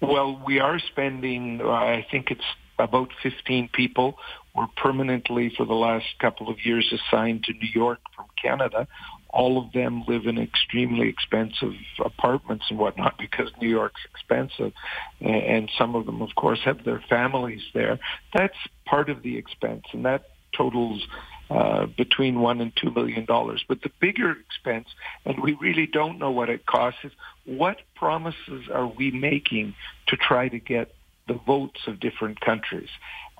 Well, 0.00 0.42
we 0.46 0.58
are 0.58 0.78
spending, 0.78 1.60
uh, 1.60 1.68
I 1.68 2.06
think 2.10 2.30
it's 2.30 2.44
about 2.78 3.10
15 3.22 3.68
people 3.72 4.18
were 4.54 4.66
permanently 4.76 5.52
for 5.56 5.66
the 5.66 5.74
last 5.74 6.06
couple 6.18 6.48
of 6.48 6.64
years 6.64 6.92
assigned 6.92 7.44
to 7.44 7.52
New 7.52 7.68
York 7.74 7.98
from 8.14 8.26
Canada. 8.40 8.86
All 9.34 9.58
of 9.58 9.72
them 9.72 10.04
live 10.06 10.26
in 10.26 10.38
extremely 10.38 11.08
expensive 11.08 11.74
apartments 12.04 12.66
and 12.70 12.78
whatnot 12.78 13.18
because 13.18 13.50
New 13.60 13.68
York's 13.68 14.00
expensive. 14.10 14.72
And 15.20 15.70
some 15.76 15.94
of 15.94 16.06
them, 16.06 16.22
of 16.22 16.34
course, 16.36 16.60
have 16.64 16.84
their 16.84 17.02
families 17.08 17.62
there. 17.74 17.98
That's 18.32 18.56
part 18.86 19.10
of 19.10 19.22
the 19.22 19.36
expense, 19.36 19.84
and 19.92 20.04
that 20.04 20.30
totals 20.56 21.02
uh, 21.50 21.86
between 21.86 22.40
one 22.40 22.60
and 22.60 22.72
two 22.74 22.90
million 22.90 23.24
dollars. 23.24 23.64
But 23.68 23.82
the 23.82 23.90
bigger 24.00 24.30
expense, 24.32 24.88
and 25.26 25.42
we 25.42 25.52
really 25.60 25.86
don't 25.86 26.18
know 26.18 26.30
what 26.30 26.48
it 26.48 26.64
costs, 26.64 27.00
is 27.04 27.12
what 27.44 27.78
promises 27.94 28.68
are 28.72 28.86
we 28.86 29.10
making 29.10 29.74
to 30.08 30.16
try 30.16 30.48
to 30.48 30.58
get 30.58 30.94
the 31.28 31.34
votes 31.34 31.80
of 31.86 32.00
different 32.00 32.40
countries? 32.40 32.88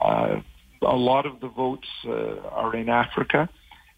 Uh, 0.00 0.40
a 0.82 0.96
lot 0.96 1.24
of 1.24 1.40
the 1.40 1.48
votes 1.48 1.88
uh, 2.04 2.40
are 2.50 2.76
in 2.76 2.88
Africa. 2.88 3.48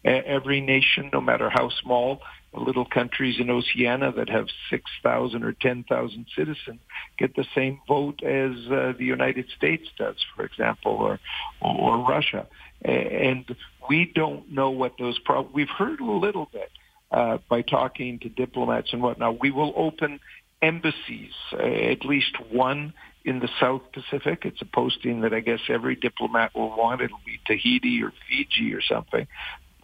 Every 0.05 0.61
nation, 0.61 1.09
no 1.11 1.19
matter 1.19 1.49
how 1.49 1.69
small, 1.81 2.21
little 2.53 2.85
countries 2.85 3.35
in 3.39 3.49
Oceania 3.49 4.11
that 4.11 4.29
have 4.29 4.47
6,000 4.69 5.43
or 5.43 5.53
10,000 5.53 6.25
citizens 6.35 6.79
get 7.17 7.35
the 7.35 7.45
same 7.53 7.79
vote 7.87 8.23
as 8.23 8.51
uh, 8.71 8.93
the 8.97 9.05
United 9.05 9.45
States 9.55 9.87
does, 9.97 10.15
for 10.35 10.45
example, 10.45 10.93
or, 10.93 11.19
or 11.61 11.97
Russia. 12.07 12.47
And 12.81 13.45
we 13.89 14.11
don't 14.13 14.51
know 14.51 14.71
what 14.71 14.93
those 14.97 15.19
problems, 15.19 15.53
we've 15.53 15.69
heard 15.69 15.99
a 15.99 16.11
little 16.11 16.47
bit 16.51 16.71
uh, 17.11 17.37
by 17.49 17.61
talking 17.61 18.19
to 18.19 18.29
diplomats 18.29 18.93
and 18.93 19.01
whatnot. 19.01 19.39
We 19.41 19.51
will 19.51 19.73
open 19.75 20.19
embassies, 20.61 21.33
uh, 21.53 21.57
at 21.57 22.05
least 22.05 22.35
one 22.51 22.93
in 23.23 23.39
the 23.39 23.49
South 23.59 23.81
Pacific. 23.93 24.43
It's 24.45 24.61
a 24.61 24.65
posting 24.65 25.21
that 25.21 25.33
I 25.33 25.41
guess 25.41 25.59
every 25.69 25.95
diplomat 25.95 26.55
will 26.55 26.69
want. 26.69 27.01
It'll 27.01 27.19
be 27.25 27.39
Tahiti 27.45 28.01
or 28.03 28.13
Fiji 28.27 28.73
or 28.73 28.81
something. 28.81 29.27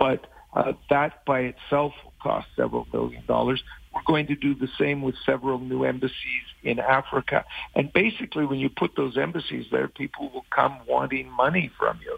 But 0.03 0.27
uh, 0.53 0.73
that 0.89 1.23
by 1.23 1.39
itself 1.51 1.93
will 2.03 2.13
cost 2.21 2.47
several 2.57 2.85
billion 2.91 3.25
dollars. 3.25 3.63
We're 3.93 4.01
going 4.05 4.27
to 4.27 4.35
do 4.35 4.53
the 4.53 4.67
same 4.77 5.01
with 5.01 5.15
several 5.25 5.59
new 5.59 5.85
embassies 5.85 6.45
in 6.61 6.77
Africa. 6.79 7.45
And 7.73 7.85
basically, 7.93 8.45
when 8.45 8.59
you 8.59 8.69
put 8.69 8.97
those 8.97 9.17
embassies 9.17 9.67
there, 9.71 9.87
people 9.87 10.29
will 10.33 10.45
come 10.49 10.77
wanting 10.85 11.29
money 11.31 11.71
from 11.79 11.99
you. 12.03 12.17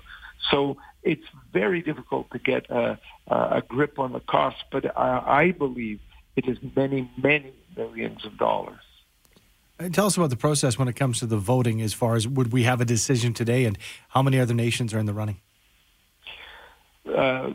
So 0.50 0.78
it's 1.04 1.28
very 1.54 1.84
difficult 1.84 2.32
to 2.32 2.40
get 2.40 2.68
a, 2.72 2.98
a 3.28 3.62
grip 3.68 4.00
on 4.00 4.14
the 4.14 4.20
cost, 4.20 4.58
but 4.72 4.98
I, 4.98 5.44
I 5.44 5.52
believe 5.52 6.00
it 6.36 6.48
is 6.48 6.58
many, 6.76 7.12
many 7.22 7.54
millions 7.78 8.26
of 8.26 8.36
dollars. 8.40 8.80
And 9.78 9.94
tell 9.94 10.08
us 10.08 10.18
about 10.18 10.32
the 10.32 10.38
process 10.38 10.80
when 10.80 10.88
it 10.88 10.96
comes 10.96 11.20
to 11.20 11.28
the 11.28 11.38
voting 11.38 11.84
as 11.84 11.94
far 11.94 12.16
as 12.16 12.28
would 12.28 12.52
we 12.52 12.64
have 12.64 12.82
a 12.82 12.86
decision 12.86 13.34
today 13.34 13.66
and 13.66 13.78
how 14.10 14.24
many 14.24 14.40
other 14.40 14.56
nations 14.56 14.92
are 14.92 15.00
in 15.00 15.06
the 15.06 15.14
running? 15.14 15.40
Uh, 17.06 17.52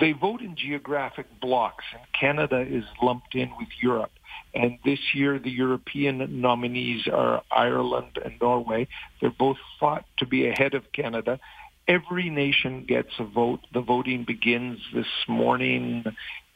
they 0.00 0.12
vote 0.12 0.40
in 0.40 0.56
geographic 0.56 1.26
blocks, 1.40 1.84
and 1.92 2.02
Canada 2.18 2.60
is 2.60 2.84
lumped 3.02 3.34
in 3.34 3.50
with 3.58 3.68
Europe. 3.82 4.12
And 4.54 4.78
this 4.84 4.98
year, 5.14 5.38
the 5.38 5.50
European 5.50 6.40
nominees 6.40 7.06
are 7.12 7.42
Ireland 7.50 8.18
and 8.22 8.34
Norway. 8.40 8.88
They're 9.20 9.30
both 9.30 9.56
thought 9.80 10.04
to 10.18 10.26
be 10.26 10.46
ahead 10.46 10.74
of 10.74 10.92
Canada. 10.92 11.40
Every 11.88 12.28
nation 12.28 12.84
gets 12.86 13.10
a 13.18 13.24
vote. 13.24 13.60
The 13.72 13.80
voting 13.80 14.24
begins 14.24 14.78
this 14.94 15.06
morning 15.26 16.04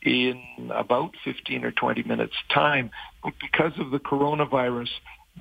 in 0.03 0.43
about 0.75 1.15
15 1.25 1.65
or 1.65 1.73
20 1.73 2.03
minutes 2.05 2.35
time. 2.53 2.91
But 3.25 3.35
because 3.41 3.73
of 3.79 3.91
the 3.91 3.99
coronavirus, 3.99 4.91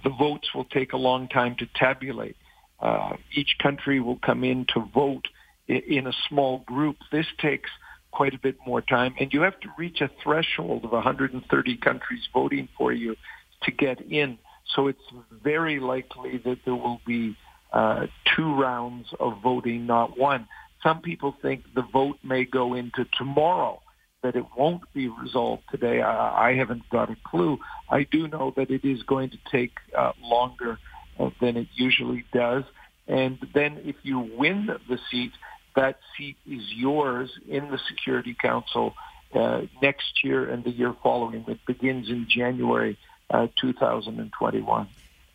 the 0.03 0.09
votes 0.09 0.47
will 0.55 0.65
take 0.65 0.93
a 0.93 0.97
long 0.97 1.27
time 1.27 1.55
to 1.59 1.67
tabulate. 1.75 2.37
Uh, 2.79 3.17
each 3.33 3.57
country 3.61 3.99
will 3.99 4.17
come 4.17 4.43
in 4.43 4.65
to 4.73 4.89
vote 4.93 5.27
in 5.67 6.07
a 6.07 6.13
small 6.29 6.59
group. 6.59 6.97
This 7.11 7.27
takes 7.39 7.69
quite 8.15 8.33
a 8.33 8.39
bit 8.39 8.55
more 8.65 8.81
time, 8.81 9.13
and 9.19 9.33
you 9.33 9.41
have 9.41 9.59
to 9.59 9.69
reach 9.77 9.99
a 10.01 10.09
threshold 10.23 10.85
of 10.85 10.91
130 10.91 11.77
countries 11.77 12.21
voting 12.33 12.67
for 12.77 12.93
you 12.93 13.15
to 13.63 13.71
get 13.71 13.99
in. 14.01 14.37
So 14.73 14.87
it's 14.87 15.07
very 15.43 15.79
likely 15.79 16.37
that 16.45 16.59
there 16.65 16.75
will 16.75 17.01
be 17.05 17.35
uh, 17.73 18.07
two 18.35 18.55
rounds 18.55 19.07
of 19.19 19.41
voting, 19.43 19.85
not 19.85 20.17
one. 20.17 20.47
Some 20.81 21.01
people 21.01 21.35
think 21.41 21.63
the 21.75 21.81
vote 21.81 22.17
may 22.23 22.45
go 22.45 22.73
into 22.73 23.05
tomorrow, 23.17 23.81
that 24.23 24.35
it 24.35 24.45
won't 24.57 24.81
be 24.93 25.07
resolved 25.07 25.63
today. 25.69 26.01
I, 26.01 26.49
I 26.51 26.55
haven't 26.55 26.89
got 26.89 27.09
a 27.11 27.17
clue. 27.25 27.59
I 27.89 28.03
do 28.03 28.27
know 28.27 28.53
that 28.55 28.71
it 28.71 28.85
is 28.85 29.03
going 29.03 29.31
to 29.31 29.37
take 29.51 29.73
uh, 29.95 30.13
longer 30.21 30.79
uh, 31.19 31.29
than 31.41 31.57
it 31.57 31.67
usually 31.73 32.23
does. 32.33 32.63
And 33.07 33.37
then 33.53 33.81
if 33.83 33.97
you 34.03 34.19
win 34.19 34.69
the 34.89 34.97
seat, 35.11 35.31
that 35.75 35.99
seat 36.17 36.37
is 36.45 36.73
yours 36.73 37.31
in 37.47 37.69
the 37.69 37.79
Security 37.89 38.33
Council 38.33 38.95
uh, 39.33 39.61
next 39.81 40.23
year 40.23 40.49
and 40.49 40.63
the 40.63 40.71
year 40.71 40.95
following. 41.03 41.45
It 41.47 41.65
begins 41.65 42.09
in 42.09 42.27
January 42.29 42.97
uh, 43.29 43.47
2021. 43.59 44.87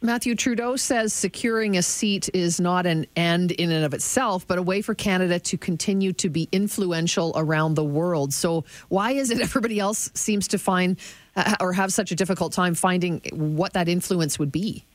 Matthew 0.03 0.35
Trudeau 0.35 0.77
says 0.77 1.13
securing 1.13 1.77
a 1.77 1.83
seat 1.83 2.31
is 2.33 2.59
not 2.59 2.87
an 2.87 3.05
end 3.17 3.51
in 3.51 3.71
and 3.71 3.85
of 3.85 3.93
itself, 3.93 4.47
but 4.47 4.57
a 4.57 4.63
way 4.63 4.81
for 4.81 4.95
Canada 4.95 5.39
to 5.41 5.59
continue 5.59 6.15
to 6.15 6.31
be 6.31 6.49
influential 6.53 7.33
around 7.37 7.75
the 7.75 7.85
world. 7.85 8.33
So, 8.33 8.65
why 8.89 9.13
is 9.13 9.31
it 9.31 9.41
everybody 9.43 9.79
else 9.79 10.11
seems 10.15 10.49
to 10.49 10.59
find 10.59 10.99
uh, 11.37 11.57
or 11.61 11.75
have 11.75 11.93
such 11.93 12.11
a 12.13 12.15
difficult 12.15 12.55
time 12.55 12.75
finding 12.75 13.21
what 13.33 13.75
that 13.75 13.89
influence 13.89 14.39
would 14.39 14.51
be? 14.51 14.87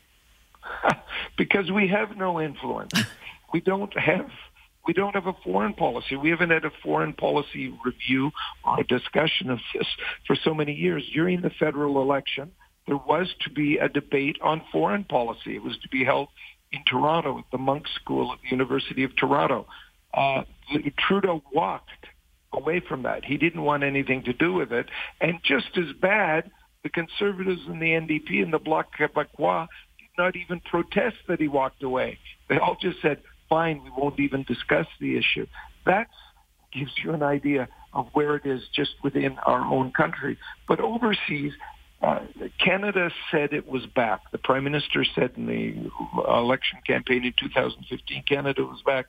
because 1.37 1.69
we 1.69 1.87
have 1.89 2.17
no 2.17 2.41
influence. 2.41 2.93
we 3.53 3.59
don't 3.59 3.95
have 3.97 4.31
we 4.87 4.93
don't 4.93 5.13
have 5.15 5.27
a 5.27 5.35
foreign 5.43 5.73
policy. 5.73 6.15
We 6.15 6.29
haven't 6.29 6.51
had 6.51 6.65
a 6.65 6.71
foreign 6.83 7.13
policy 7.13 7.73
review 7.83 8.31
or 8.63 8.83
discussion 8.83 9.49
of 9.49 9.59
this 9.73 9.87
for 10.27 10.35
so 10.43 10.53
many 10.53 10.73
years. 10.73 11.03
During 11.13 11.41
the 11.41 11.51
federal 11.59 12.01
election, 12.01 12.51
there 12.87 12.97
was 12.97 13.33
to 13.41 13.49
be 13.49 13.77
a 13.77 13.89
debate 13.89 14.37
on 14.43 14.61
foreign 14.71 15.03
policy. 15.03 15.55
It 15.55 15.63
was 15.63 15.77
to 15.81 15.89
be 15.89 16.03
held 16.03 16.29
in 16.71 16.81
Toronto 16.85 17.39
at 17.39 17.45
the 17.51 17.57
Munk 17.57 17.85
School 18.01 18.31
at 18.31 18.39
the 18.41 18.49
University 18.49 19.03
of 19.03 19.15
Toronto. 19.15 19.65
Uh, 20.13 20.43
Trudeau 21.07 21.41
walked 21.53 21.89
away 22.53 22.81
from 22.87 23.03
that. 23.03 23.25
He 23.25 23.37
didn't 23.37 23.63
want 23.63 23.83
anything 23.83 24.23
to 24.23 24.33
do 24.33 24.53
with 24.53 24.71
it. 24.71 24.87
And 25.19 25.39
just 25.43 25.77
as 25.77 25.93
bad, 26.01 26.51
the 26.83 26.89
Conservatives 26.89 27.61
and 27.67 27.81
the 27.81 27.87
NDP 27.87 28.43
and 28.43 28.53
the 28.53 28.59
Bloc 28.59 28.87
Québécois 28.97 29.67
did 29.99 30.09
not 30.17 30.35
even 30.35 30.61
protest 30.61 31.17
that 31.27 31.39
he 31.39 31.47
walked 31.47 31.83
away. 31.83 32.17
They 32.47 32.57
all 32.57 32.77
just 32.79 33.01
said, 33.01 33.21
fine, 33.55 33.81
we 33.85 33.91
won't 33.95 34.19
even 34.19 34.43
discuss 34.43 34.85
the 34.99 35.17
issue. 35.17 35.47
That 35.85 36.07
gives 36.73 36.91
you 37.01 37.13
an 37.13 37.23
idea 37.23 37.69
of 37.93 38.07
where 38.11 38.35
it 38.35 38.45
is 38.45 38.61
just 38.73 38.91
within 39.01 39.37
our 39.45 39.61
own 39.61 39.93
country. 39.93 40.37
But 40.67 40.81
overseas, 40.81 41.53
uh, 42.01 42.19
Canada 42.59 43.11
said 43.31 43.53
it 43.53 43.65
was 43.65 43.85
back. 43.85 44.19
The 44.33 44.39
Prime 44.39 44.65
Minister 44.65 45.05
said 45.15 45.31
in 45.37 45.45
the 45.45 45.89
election 46.27 46.79
campaign 46.85 47.23
in 47.23 47.33
2015, 47.39 48.23
Canada 48.27 48.63
was 48.63 48.81
back 48.85 49.05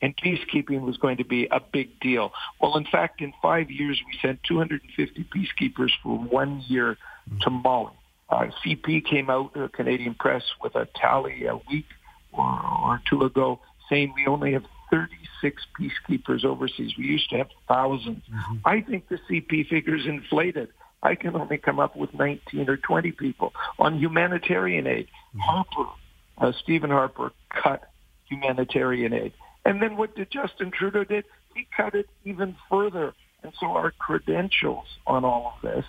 and 0.00 0.16
peacekeeping 0.16 0.80
was 0.80 0.96
going 0.96 1.18
to 1.18 1.26
be 1.26 1.46
a 1.50 1.60
big 1.60 2.00
deal. 2.00 2.32
Well, 2.58 2.78
in 2.78 2.86
fact, 2.86 3.20
in 3.20 3.34
five 3.42 3.70
years, 3.70 4.00
we 4.06 4.18
sent 4.26 4.42
250 4.44 5.26
peacekeepers 5.36 5.90
for 6.02 6.16
one 6.16 6.64
year 6.68 6.96
to 7.42 7.50
Mali. 7.50 7.92
Uh, 8.30 8.46
CP 8.64 9.04
came 9.04 9.28
out, 9.28 9.52
the 9.52 9.68
Canadian 9.68 10.14
press, 10.14 10.44
with 10.62 10.74
a 10.74 10.88
tally 10.94 11.44
a 11.44 11.56
week 11.70 11.84
or, 12.32 12.48
or 12.48 13.02
two 13.10 13.24
ago 13.24 13.60
saying 13.90 14.14
we 14.16 14.26
only 14.26 14.52
have 14.52 14.64
36 14.90 15.62
peacekeepers 15.78 16.44
overseas. 16.44 16.92
We 16.96 17.04
used 17.04 17.28
to 17.30 17.38
have 17.38 17.48
1000s 17.68 18.06
mm-hmm. 18.06 18.56
I 18.64 18.80
think 18.80 19.08
the 19.08 19.18
CP 19.28 19.68
figure's 19.68 20.06
inflated. 20.06 20.68
I 21.02 21.14
can 21.14 21.34
only 21.36 21.58
come 21.58 21.78
up 21.78 21.96
with 21.96 22.12
19 22.14 22.68
or 22.68 22.76
20 22.76 23.12
people. 23.12 23.52
On 23.78 23.98
humanitarian 23.98 24.86
aid, 24.86 25.06
mm-hmm. 25.06 25.40
Harper, 25.40 25.90
uh, 26.38 26.52
Stephen 26.62 26.90
Harper 26.90 27.32
cut 27.50 27.90
humanitarian 28.28 29.12
aid. 29.12 29.32
And 29.64 29.82
then 29.82 29.96
what 29.96 30.14
did 30.14 30.30
Justin 30.30 30.70
Trudeau 30.70 31.04
did? 31.04 31.24
He 31.54 31.66
cut 31.76 31.94
it 31.94 32.08
even 32.24 32.56
further. 32.70 33.14
And 33.42 33.52
so 33.58 33.66
our 33.68 33.90
credentials 33.92 34.86
on 35.06 35.24
all 35.24 35.54
of 35.56 35.62
this, 35.62 35.84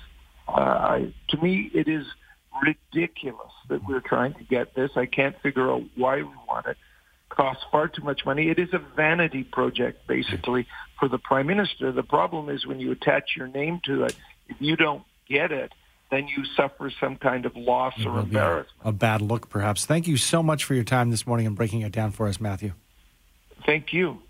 uh, 0.48 1.00
to 1.30 1.38
me, 1.42 1.70
it 1.74 1.88
is 1.88 2.06
ridiculous 2.64 3.52
that 3.70 3.82
we're 3.88 4.02
trying 4.02 4.34
to 4.34 4.44
get 4.44 4.76
this. 4.76 4.92
I 4.96 5.06
can't 5.06 5.36
figure 5.42 5.72
out 5.72 5.84
why 5.96 6.18
we 6.18 6.36
want 6.48 6.66
it 6.68 6.78
costs 7.36 7.64
far 7.72 7.88
too 7.88 8.04
much 8.04 8.26
money. 8.26 8.50
It 8.50 8.60
is 8.60 8.70
a 8.74 8.80
vanity 8.96 9.44
project, 9.44 10.08
basically, 10.08 10.68
for 11.00 11.08
the 11.08 11.18
prime 11.18 11.48
minister. 11.48 11.92
The 11.92 12.04
problem 12.04 12.50
is 12.50 12.66
when 12.66 12.80
you 12.80 12.92
attach 12.92 13.32
your 13.36 13.48
name 13.48 13.80
to 13.86 14.04
it, 14.04 14.16
if 14.48 14.58
you 14.60 14.76
don't 14.76 15.04
get 15.28 15.52
it, 15.52 15.72
then 16.12 16.28
you 16.28 16.44
suffer 16.58 16.92
some 17.00 17.16
kind 17.16 17.46
of 17.46 17.56
loss 17.56 17.94
or 18.06 18.20
embarrassment. 18.20 18.78
A 18.84 18.92
bad 18.92 19.22
look, 19.22 19.50
perhaps. 19.50 19.86
Thank 19.86 20.08
you 20.08 20.18
so 20.18 20.44
much 20.44 20.66
for 20.66 20.76
your 20.76 20.84
time 20.84 21.10
this 21.10 21.26
morning 21.26 21.48
and 21.48 21.56
breaking 21.56 21.82
it 21.82 21.94
down 21.94 22.12
for 22.12 22.28
us, 22.28 22.40
Matthew. 22.40 22.74
Thank 23.66 23.94
you. 23.94 24.22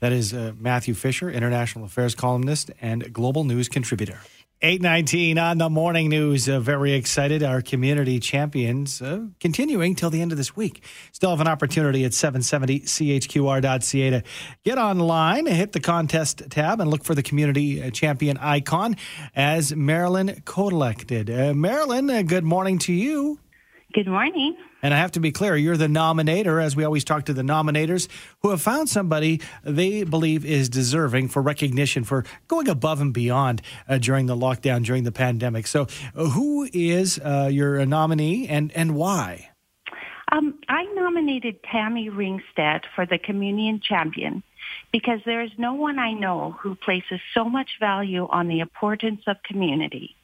That 0.00 0.12
is 0.12 0.34
uh, 0.34 0.52
Matthew 0.58 0.94
Fisher, 0.94 1.30
international 1.30 1.86
affairs 1.86 2.14
columnist 2.14 2.70
and 2.80 3.12
global 3.12 3.44
news 3.44 3.68
contributor. 3.68 4.18
819 4.64 5.38
on 5.38 5.58
the 5.58 5.68
morning 5.68 6.08
news. 6.08 6.48
Uh, 6.48 6.60
very 6.60 6.92
excited. 6.92 7.42
Our 7.42 7.62
community 7.62 8.20
champions 8.20 9.02
uh, 9.02 9.26
continuing 9.40 9.96
till 9.96 10.08
the 10.08 10.22
end 10.22 10.30
of 10.30 10.38
this 10.38 10.54
week. 10.54 10.84
Still 11.10 11.30
have 11.30 11.40
an 11.40 11.48
opportunity 11.48 12.04
at 12.04 12.12
770chqr.ca 12.12 14.10
to 14.10 14.22
get 14.62 14.78
online, 14.78 15.46
hit 15.46 15.72
the 15.72 15.80
contest 15.80 16.44
tab, 16.48 16.80
and 16.80 16.88
look 16.88 17.02
for 17.02 17.16
the 17.16 17.24
community 17.24 17.82
uh, 17.82 17.90
champion 17.90 18.36
icon 18.38 18.94
as 19.34 19.74
Marilyn 19.74 20.28
Kodalek 20.44 21.08
did. 21.08 21.28
Uh, 21.28 21.52
Marilyn, 21.54 22.08
uh, 22.08 22.22
good 22.22 22.44
morning 22.44 22.78
to 22.78 22.92
you. 22.92 23.40
Good 23.92 24.06
morning. 24.06 24.56
And 24.80 24.94
I 24.94 24.96
have 24.96 25.12
to 25.12 25.20
be 25.20 25.30
clear, 25.32 25.54
you're 25.54 25.76
the 25.76 25.86
nominator, 25.86 26.62
as 26.62 26.74
we 26.74 26.82
always 26.82 27.04
talk 27.04 27.26
to 27.26 27.34
the 27.34 27.42
nominators 27.42 28.08
who 28.40 28.48
have 28.48 28.62
found 28.62 28.88
somebody 28.88 29.42
they 29.62 30.02
believe 30.04 30.46
is 30.46 30.70
deserving 30.70 31.28
for 31.28 31.42
recognition 31.42 32.02
for 32.02 32.24
going 32.48 32.68
above 32.68 33.02
and 33.02 33.12
beyond 33.12 33.60
uh, 33.86 33.98
during 33.98 34.26
the 34.26 34.34
lockdown, 34.34 34.82
during 34.82 35.04
the 35.04 35.12
pandemic. 35.12 35.66
So, 35.66 35.88
uh, 36.16 36.30
who 36.30 36.66
is 36.72 37.18
uh, 37.18 37.50
your 37.52 37.84
nominee 37.84 38.48
and, 38.48 38.72
and 38.72 38.94
why? 38.94 39.50
Um, 40.30 40.58
I 40.70 40.84
nominated 40.94 41.62
Tammy 41.62 42.08
Ringstad 42.08 42.84
for 42.94 43.04
the 43.04 43.18
Communion 43.18 43.80
Champion 43.80 44.42
because 44.90 45.20
there 45.26 45.42
is 45.42 45.50
no 45.58 45.74
one 45.74 45.98
I 45.98 46.12
know 46.12 46.56
who 46.60 46.76
places 46.76 47.20
so 47.34 47.44
much 47.44 47.72
value 47.78 48.26
on 48.30 48.48
the 48.48 48.60
importance 48.60 49.20
of 49.26 49.42
community. 49.42 50.16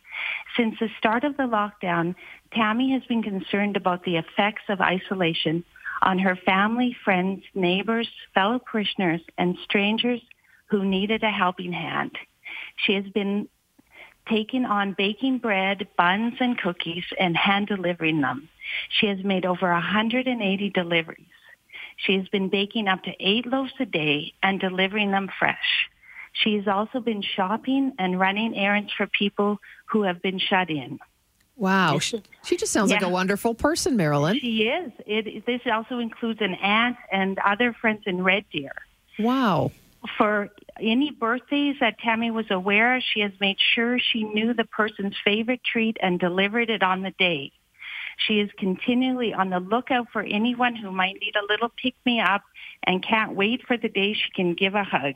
Since 0.58 0.74
the 0.80 0.88
start 0.98 1.22
of 1.22 1.36
the 1.36 1.44
lockdown, 1.44 2.16
Tammy 2.52 2.90
has 2.90 3.04
been 3.04 3.22
concerned 3.22 3.76
about 3.76 4.02
the 4.02 4.16
effects 4.16 4.62
of 4.68 4.80
isolation 4.80 5.64
on 6.02 6.18
her 6.18 6.34
family, 6.34 6.96
friends, 7.04 7.44
neighbors, 7.54 8.08
fellow 8.34 8.58
parishioners, 8.58 9.20
and 9.38 9.56
strangers 9.62 10.20
who 10.66 10.84
needed 10.84 11.22
a 11.22 11.30
helping 11.30 11.72
hand. 11.72 12.10
She 12.74 12.94
has 12.94 13.04
been 13.14 13.48
taking 14.28 14.64
on 14.64 14.96
baking 14.98 15.38
bread, 15.38 15.86
buns, 15.96 16.34
and 16.40 16.58
cookies 16.58 17.04
and 17.20 17.36
hand 17.36 17.68
delivering 17.68 18.20
them. 18.20 18.48
She 18.98 19.06
has 19.06 19.22
made 19.22 19.46
over 19.46 19.70
180 19.70 20.70
deliveries. 20.70 21.26
She 21.98 22.16
has 22.16 22.28
been 22.28 22.48
baking 22.48 22.88
up 22.88 23.04
to 23.04 23.12
eight 23.20 23.46
loaves 23.46 23.72
a 23.78 23.86
day 23.86 24.32
and 24.42 24.58
delivering 24.58 25.12
them 25.12 25.30
fresh. 25.38 25.88
She's 26.42 26.68
also 26.68 27.00
been 27.00 27.22
shopping 27.22 27.92
and 27.98 28.18
running 28.18 28.56
errands 28.56 28.92
for 28.96 29.06
people 29.06 29.58
who 29.86 30.02
have 30.02 30.22
been 30.22 30.38
shut 30.38 30.70
in. 30.70 30.98
Wow. 31.56 31.98
She, 31.98 32.22
she 32.44 32.56
just 32.56 32.72
sounds 32.72 32.90
yeah. 32.90 32.98
like 32.98 33.06
a 33.06 33.08
wonderful 33.08 33.54
person, 33.54 33.96
Marilyn. 33.96 34.38
She 34.38 34.62
is. 34.62 34.92
It, 35.06 35.44
this 35.44 35.60
also 35.66 35.98
includes 35.98 36.40
an 36.40 36.54
aunt 36.54 36.96
and 37.10 37.38
other 37.44 37.72
friends 37.72 38.02
in 38.06 38.22
Red 38.22 38.44
Deer. 38.52 38.72
Wow. 39.18 39.72
For 40.16 40.50
any 40.80 41.10
birthdays 41.10 41.74
that 41.80 41.98
Tammy 41.98 42.30
was 42.30 42.46
aware 42.50 42.96
of, 42.96 43.02
she 43.02 43.18
has 43.20 43.32
made 43.40 43.56
sure 43.74 43.98
she 43.98 44.22
knew 44.22 44.54
the 44.54 44.64
person's 44.64 45.16
favorite 45.24 45.64
treat 45.64 45.96
and 46.00 46.20
delivered 46.20 46.70
it 46.70 46.84
on 46.84 47.02
the 47.02 47.10
day. 47.18 47.50
She 48.18 48.38
is 48.38 48.50
continually 48.58 49.34
on 49.34 49.50
the 49.50 49.58
lookout 49.58 50.08
for 50.12 50.22
anyone 50.22 50.76
who 50.76 50.92
might 50.92 51.16
need 51.20 51.34
a 51.34 51.46
little 51.52 51.72
pick-me-up 51.82 52.42
and 52.84 53.04
can't 53.04 53.32
wait 53.32 53.62
for 53.66 53.76
the 53.76 53.88
day 53.88 54.14
she 54.14 54.30
can 54.34 54.54
give 54.54 54.76
a 54.76 54.84
hug. 54.84 55.14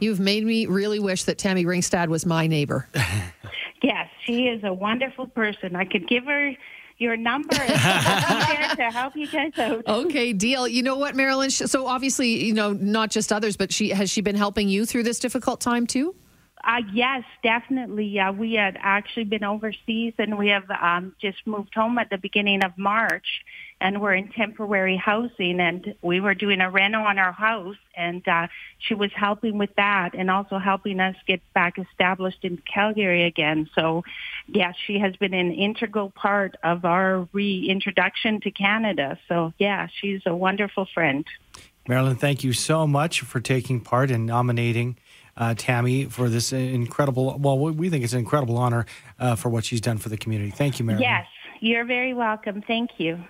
You've 0.00 0.20
made 0.20 0.44
me 0.44 0.66
really 0.66 0.98
wish 0.98 1.24
that 1.24 1.38
Tammy 1.38 1.64
Ringstad 1.64 2.08
was 2.08 2.26
my 2.26 2.46
neighbor. 2.46 2.88
yes, 3.82 4.08
she 4.24 4.46
is 4.48 4.64
a 4.64 4.72
wonderful 4.72 5.26
person. 5.26 5.76
I 5.76 5.84
could 5.84 6.08
give 6.08 6.24
her 6.24 6.52
your 6.98 7.16
number 7.16 7.54
to 7.56 8.90
help 8.92 9.16
you 9.16 9.26
guys 9.26 9.56
out. 9.58 9.86
Okay, 9.86 10.32
deal. 10.32 10.66
You 10.66 10.82
know 10.82 10.96
what, 10.96 11.14
Marilyn? 11.14 11.50
So 11.50 11.86
obviously, 11.86 12.44
you 12.44 12.54
know, 12.54 12.72
not 12.72 13.10
just 13.10 13.32
others, 13.32 13.56
but 13.56 13.72
she 13.72 13.90
has 13.90 14.10
she 14.10 14.20
been 14.20 14.36
helping 14.36 14.68
you 14.68 14.86
through 14.86 15.04
this 15.04 15.18
difficult 15.18 15.60
time 15.60 15.86
too? 15.86 16.14
Uh, 16.62 16.80
yes, 16.92 17.24
definitely. 17.42 18.06
Yeah, 18.06 18.30
we 18.30 18.54
had 18.54 18.78
actually 18.80 19.24
been 19.24 19.44
overseas, 19.44 20.14
and 20.18 20.38
we 20.38 20.48
have 20.48 20.70
um, 20.70 21.14
just 21.20 21.46
moved 21.46 21.74
home 21.74 21.98
at 21.98 22.08
the 22.10 22.16
beginning 22.16 22.64
of 22.64 22.72
March, 22.78 23.44
and 23.80 24.00
we're 24.00 24.14
in 24.14 24.28
temporary 24.28 24.96
housing. 24.96 25.60
And 25.60 25.94
we 26.02 26.20
were 26.20 26.34
doing 26.34 26.60
a 26.60 26.70
reno 26.70 27.00
on 27.00 27.18
our 27.18 27.32
house, 27.32 27.76
and 27.96 28.26
uh, 28.26 28.48
she 28.78 28.94
was 28.94 29.10
helping 29.14 29.58
with 29.58 29.74
that, 29.76 30.14
and 30.14 30.30
also 30.30 30.58
helping 30.58 31.00
us 31.00 31.16
get 31.26 31.40
back 31.54 31.78
established 31.78 32.44
in 32.44 32.62
Calgary 32.72 33.24
again. 33.24 33.68
So, 33.74 34.04
yeah, 34.48 34.72
she 34.86 34.98
has 34.98 35.16
been 35.16 35.34
an 35.34 35.52
integral 35.52 36.10
part 36.10 36.56
of 36.62 36.84
our 36.84 37.28
reintroduction 37.32 38.40
to 38.40 38.50
Canada. 38.50 39.18
So, 39.28 39.52
yeah, 39.58 39.88
she's 40.00 40.22
a 40.26 40.34
wonderful 40.34 40.86
friend. 40.94 41.24
Marilyn, 41.86 42.16
thank 42.16 42.42
you 42.42 42.54
so 42.54 42.86
much 42.86 43.20
for 43.20 43.40
taking 43.40 43.80
part 43.80 44.10
in 44.10 44.24
nominating 44.24 44.96
uh, 45.36 45.54
Tammy 45.56 46.04
for 46.06 46.28
this 46.28 46.52
incredible. 46.52 47.36
Well, 47.38 47.58
we 47.58 47.90
think 47.90 48.04
it's 48.04 48.12
an 48.12 48.20
incredible 48.20 48.56
honor 48.56 48.86
uh, 49.18 49.34
for 49.34 49.48
what 49.48 49.64
she's 49.64 49.80
done 49.80 49.98
for 49.98 50.08
the 50.08 50.16
community. 50.16 50.50
Thank 50.50 50.78
you, 50.78 50.84
Marilyn. 50.84 51.02
Yes, 51.02 51.26
you're 51.60 51.84
very 51.84 52.14
welcome. 52.14 52.62
Thank 52.62 52.90
you. 52.98 53.22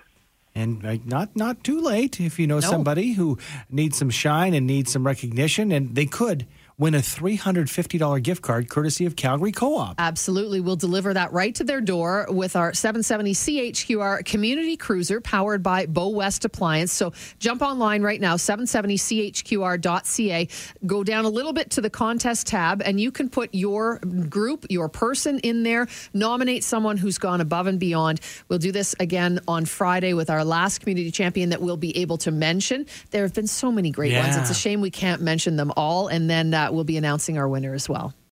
And 0.55 1.05
not 1.05 1.35
not 1.35 1.63
too 1.65 1.81
late 1.81 2.21
if 2.21 2.39
you 2.39 2.47
know 2.47 2.59
no. 2.59 2.69
somebody 2.69 3.13
who 3.13 3.37
needs 3.69 3.97
some 3.97 4.09
shine 4.09 4.53
and 4.53 4.65
needs 4.65 4.91
some 4.91 5.05
recognition, 5.05 5.71
and 5.71 5.95
they 5.95 6.05
could 6.05 6.47
win 6.77 6.93
a 6.93 6.99
$350 6.99 8.21
gift 8.21 8.41
card 8.41 8.67
courtesy 8.69 9.05
of 9.05 9.15
Calgary 9.15 9.53
Co 9.53 9.77
op. 9.77 9.95
Absolutely. 9.97 10.59
We'll 10.59 10.75
deliver 10.75 11.13
that 11.13 11.31
right 11.31 11.55
to 11.55 11.63
their 11.63 11.79
door 11.79 12.27
with 12.29 12.57
our 12.57 12.73
770 12.73 13.33
CHQR 13.33 14.25
Community 14.25 14.75
Cruiser 14.75 15.21
powered 15.21 15.63
by 15.63 15.85
Bow 15.85 16.09
West 16.09 16.43
Appliance. 16.43 16.91
So 16.91 17.13
jump 17.39 17.61
online 17.61 18.01
right 18.01 18.19
now, 18.19 18.35
770chqr.ca. 18.35 20.47
Go 20.85 21.03
down 21.03 21.25
a 21.25 21.29
little 21.29 21.53
bit 21.53 21.69
to 21.71 21.81
the 21.81 21.89
contest 21.89 22.45
tab, 22.47 22.81
and 22.83 22.99
you 22.99 23.11
can 23.11 23.29
put 23.29 23.53
your 23.53 23.99
group, 23.99 24.65
your 24.69 24.89
person 24.89 25.39
in 25.39 25.63
there, 25.63 25.87
nominate 26.13 26.65
someone 26.65 26.97
who's 26.97 27.17
gone 27.17 27.39
above 27.39 27.67
and 27.67 27.79
beyond. 27.79 28.19
We'll 28.49 28.59
do 28.59 28.73
this 28.73 28.93
again 28.99 29.39
on 29.47 29.63
Friday 29.65 30.13
with 30.13 30.29
our 30.29 30.43
last 30.43 30.79
community 30.79 31.11
champion 31.11 31.51
that 31.51 31.61
we'll 31.61 31.77
be 31.77 31.95
able 31.97 32.17
to 32.17 32.31
mention. 32.31 32.85
There 33.11 33.23
have 33.23 33.33
been 33.33 33.47
so 33.47 33.71
many 33.71 33.91
great 33.91 34.11
yeah. 34.11 34.23
ones. 34.23 34.35
It's 34.35 34.49
a 34.49 34.53
shame 34.53 34.81
we 34.81 34.91
can't 34.91 35.21
mention 35.21 35.55
them 35.55 35.71
all. 35.77 36.09
And 36.09 36.29
then 36.29 36.53
uh, 36.53 36.64
we'll 36.73 36.83
be 36.83 36.97
announcing 36.97 37.37
our 37.37 37.47
winner 37.47 37.73
as 37.75 37.87
well. 37.87 38.15